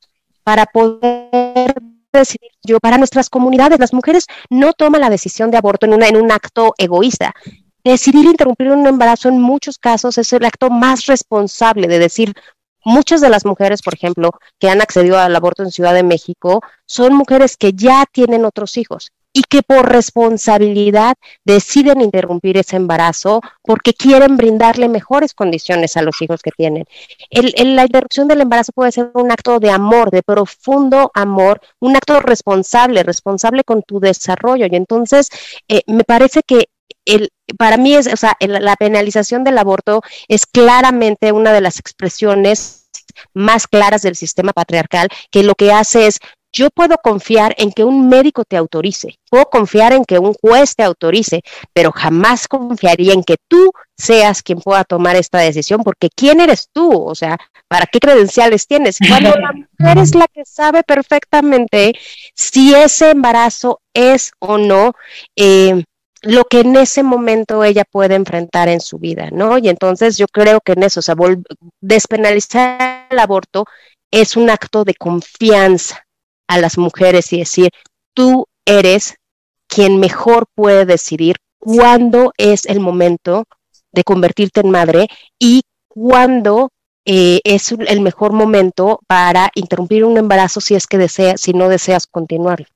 [0.43, 1.75] para poder
[2.11, 3.79] decidir yo para nuestras comunidades.
[3.79, 7.33] Las mujeres no toman la decisión de aborto en, una, en un acto egoísta.
[7.83, 12.33] Decidir interrumpir un embarazo en muchos casos es el acto más responsable de decir,
[12.83, 16.61] Muchas de las mujeres, por ejemplo, que han accedido al aborto en Ciudad de México,
[16.87, 21.15] son mujeres que ya tienen otros hijos y que por responsabilidad
[21.45, 26.85] deciden interrumpir ese embarazo porque quieren brindarle mejores condiciones a los hijos que tienen.
[27.31, 32.19] la interrupción del embarazo puede ser un acto de amor, de profundo amor, un acto
[32.19, 34.67] responsable, responsable con tu desarrollo.
[34.69, 35.29] Y entonces
[35.67, 36.67] eh, me parece que
[37.05, 41.79] el, para mí es, o sea, la penalización del aborto es claramente una de las
[41.79, 42.89] expresiones
[43.33, 46.19] más claras del sistema patriarcal, que lo que hace es
[46.53, 50.75] yo puedo confiar en que un médico te autorice, puedo confiar en que un juez
[50.75, 51.41] te autorice,
[51.73, 56.67] pero jamás confiaría en que tú seas quien pueda tomar esta decisión, porque ¿quién eres
[56.73, 56.91] tú?
[56.91, 57.37] O sea,
[57.67, 58.97] ¿para qué credenciales tienes?
[59.07, 61.93] Cuando la mujer es la que sabe perfectamente
[62.35, 64.93] si ese embarazo es o no
[65.35, 65.83] eh,
[66.23, 69.57] lo que en ese momento ella puede enfrentar en su vida, ¿no?
[69.57, 71.15] Y entonces yo creo que en eso, o sea,
[71.79, 73.65] despenalizar el aborto
[74.11, 76.05] es un acto de confianza
[76.51, 77.69] a las mujeres y decir,
[78.13, 79.15] tú eres
[79.67, 83.45] quien mejor puede decidir cuándo es el momento
[83.91, 85.07] de convertirte en madre
[85.39, 86.69] y cuándo
[87.05, 91.69] eh, es el mejor momento para interrumpir un embarazo si es que deseas, si no
[91.69, 92.67] deseas continuarlo.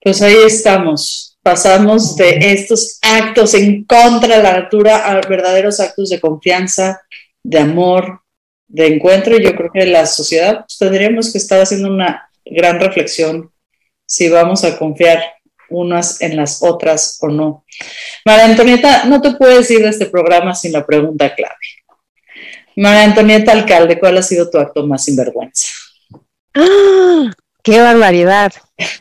[0.00, 6.08] Pues ahí estamos pasamos de estos actos en contra de la natura a verdaderos actos
[6.08, 7.02] de confianza,
[7.44, 8.22] de amor,
[8.66, 9.36] de encuentro.
[9.36, 13.52] Y yo creo que la sociedad pues, tendríamos que estar haciendo una gran reflexión
[14.06, 15.22] si vamos a confiar
[15.70, 17.64] unas en las otras o no.
[18.24, 21.54] María Antonieta, no te puedes ir de este programa sin la pregunta clave.
[22.76, 25.68] María Antonieta Alcalde, ¿cuál ha sido tu acto más sinvergüenza?
[26.54, 27.30] ¡Ah!
[27.62, 28.52] ¡Qué barbaridad!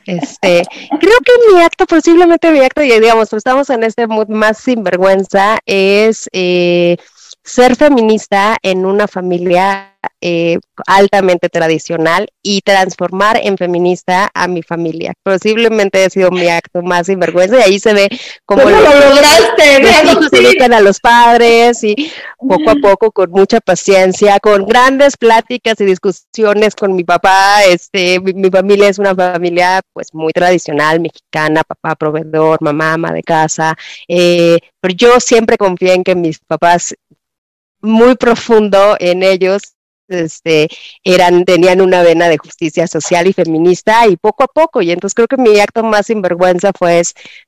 [0.05, 0.63] Este,
[0.99, 4.57] creo que mi acto, posiblemente mi acto, y digamos, pues estamos en este mood más
[4.57, 6.97] sinvergüenza, es eh,
[7.43, 10.57] ser feminista en una familia eh,
[10.87, 15.11] altamente tradicional y transformar en feminista a mi familia.
[15.21, 18.07] Posiblemente ha sido mi acto más sinvergüenza y ahí se ve
[18.45, 22.09] cómo lo lograste, los hijos se educan a los padres y
[22.39, 27.65] poco a poco con mucha paciencia, con grandes pláticas y discusiones con mi papá.
[27.65, 33.23] Este, mi, familia es una familia pues muy tradicional, mexicana, papá proveedor, mamá ama de
[33.23, 33.75] casa,
[34.07, 36.95] eh, pero yo siempre confié en que mis papás
[37.81, 39.72] muy profundo en ellos
[40.07, 40.67] este,
[41.03, 45.15] eran, tenían una vena de justicia social y feminista y poco a poco, y entonces
[45.15, 47.01] creo que mi acto más sinvergüenza fue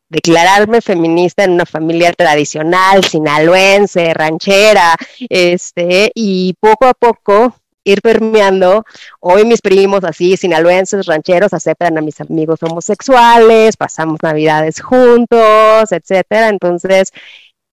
[0.10, 4.95] declararme feminista en una familia tradicional, sinaloense, ranchera,
[5.30, 8.84] este, y poco a poco ir permeando,
[9.20, 16.49] hoy mis primos así, sinaloenses, rancheros, aceptan a mis amigos homosexuales, pasamos navidades juntos, etcétera,
[16.49, 17.12] entonces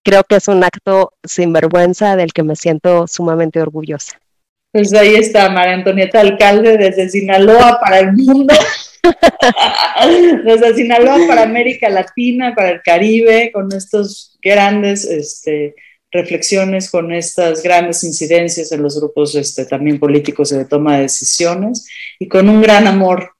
[0.03, 4.22] creo que es un acto sinvergüenza del que me siento sumamente orgullosa.
[4.73, 8.55] Pues ahí está María Antonieta Alcalde desde Sinaloa para el mundo,
[10.45, 15.75] desde Sinaloa para América Latina, para el Caribe, con estas grandes este,
[16.11, 21.03] reflexiones, con estas grandes incidencias en los grupos este, también políticos y de toma de
[21.03, 23.35] decisiones, y con un gran amor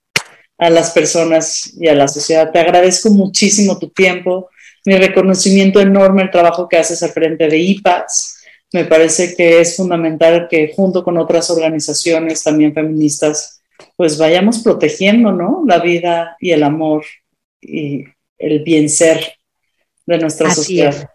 [0.60, 2.52] a las personas y a la sociedad.
[2.52, 4.52] Te agradezco muchísimo tu tiempo,
[4.86, 8.43] mi reconocimiento enorme el trabajo que haces al frente de IPAS
[8.74, 13.62] me parece que es fundamental que junto con otras organizaciones también feministas,
[13.96, 15.64] pues vayamos protegiendo, ¿no?
[15.66, 17.06] La vida y el amor
[17.62, 18.04] y
[18.40, 19.36] el bien ser
[20.08, 21.10] de nuestra sociedad.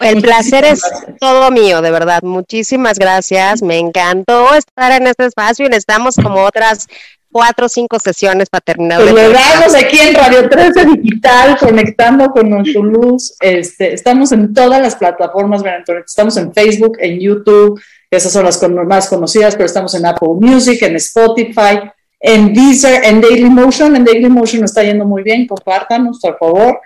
[0.00, 0.82] El placer es
[1.20, 2.22] todo mío, de verdad.
[2.22, 3.62] Muchísimas gracias.
[3.62, 6.88] Me encantó estar en este espacio y necesitamos como otras
[7.34, 9.00] cuatro o cinco sesiones para terminar.
[9.00, 13.34] Pues lo aquí en Radio 13 Digital, conectando con nuestro luz.
[13.40, 15.60] Este, estamos en todas las plataformas,
[16.06, 20.80] estamos en Facebook, en YouTube, esas son las más conocidas, pero estamos en Apple Music,
[20.82, 21.80] en Spotify,
[22.20, 23.96] en Deezer, en Daily Motion.
[23.96, 26.80] En Daily Motion está yendo muy bien, compártanos, por favor.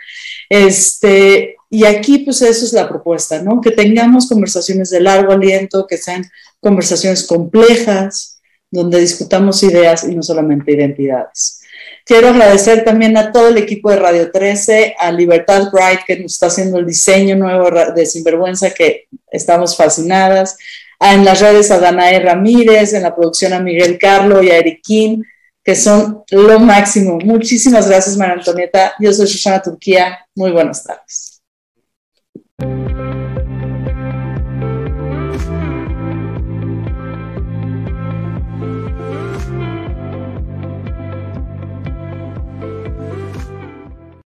[0.48, 3.60] Este, y aquí, pues, eso es la propuesta, ¿no?
[3.60, 6.24] Que tengamos conversaciones de largo aliento, que sean
[6.58, 8.37] conversaciones complejas,
[8.70, 11.60] donde discutamos ideas y no solamente identidades.
[12.04, 16.32] Quiero agradecer también a todo el equipo de Radio 13, a Libertad Bright, que nos
[16.32, 20.56] está haciendo el diseño nuevo de Sinvergüenza, que estamos fascinadas,
[20.98, 24.56] a, en las redes a Danae Ramírez, en la producción a Miguel Carlo y a
[24.56, 25.22] Eriquín,
[25.62, 27.18] que son lo máximo.
[27.22, 28.94] Muchísimas gracias, María Antonieta.
[28.98, 30.18] Yo soy Shoshana Turquía.
[30.34, 31.42] Muy buenas tardes.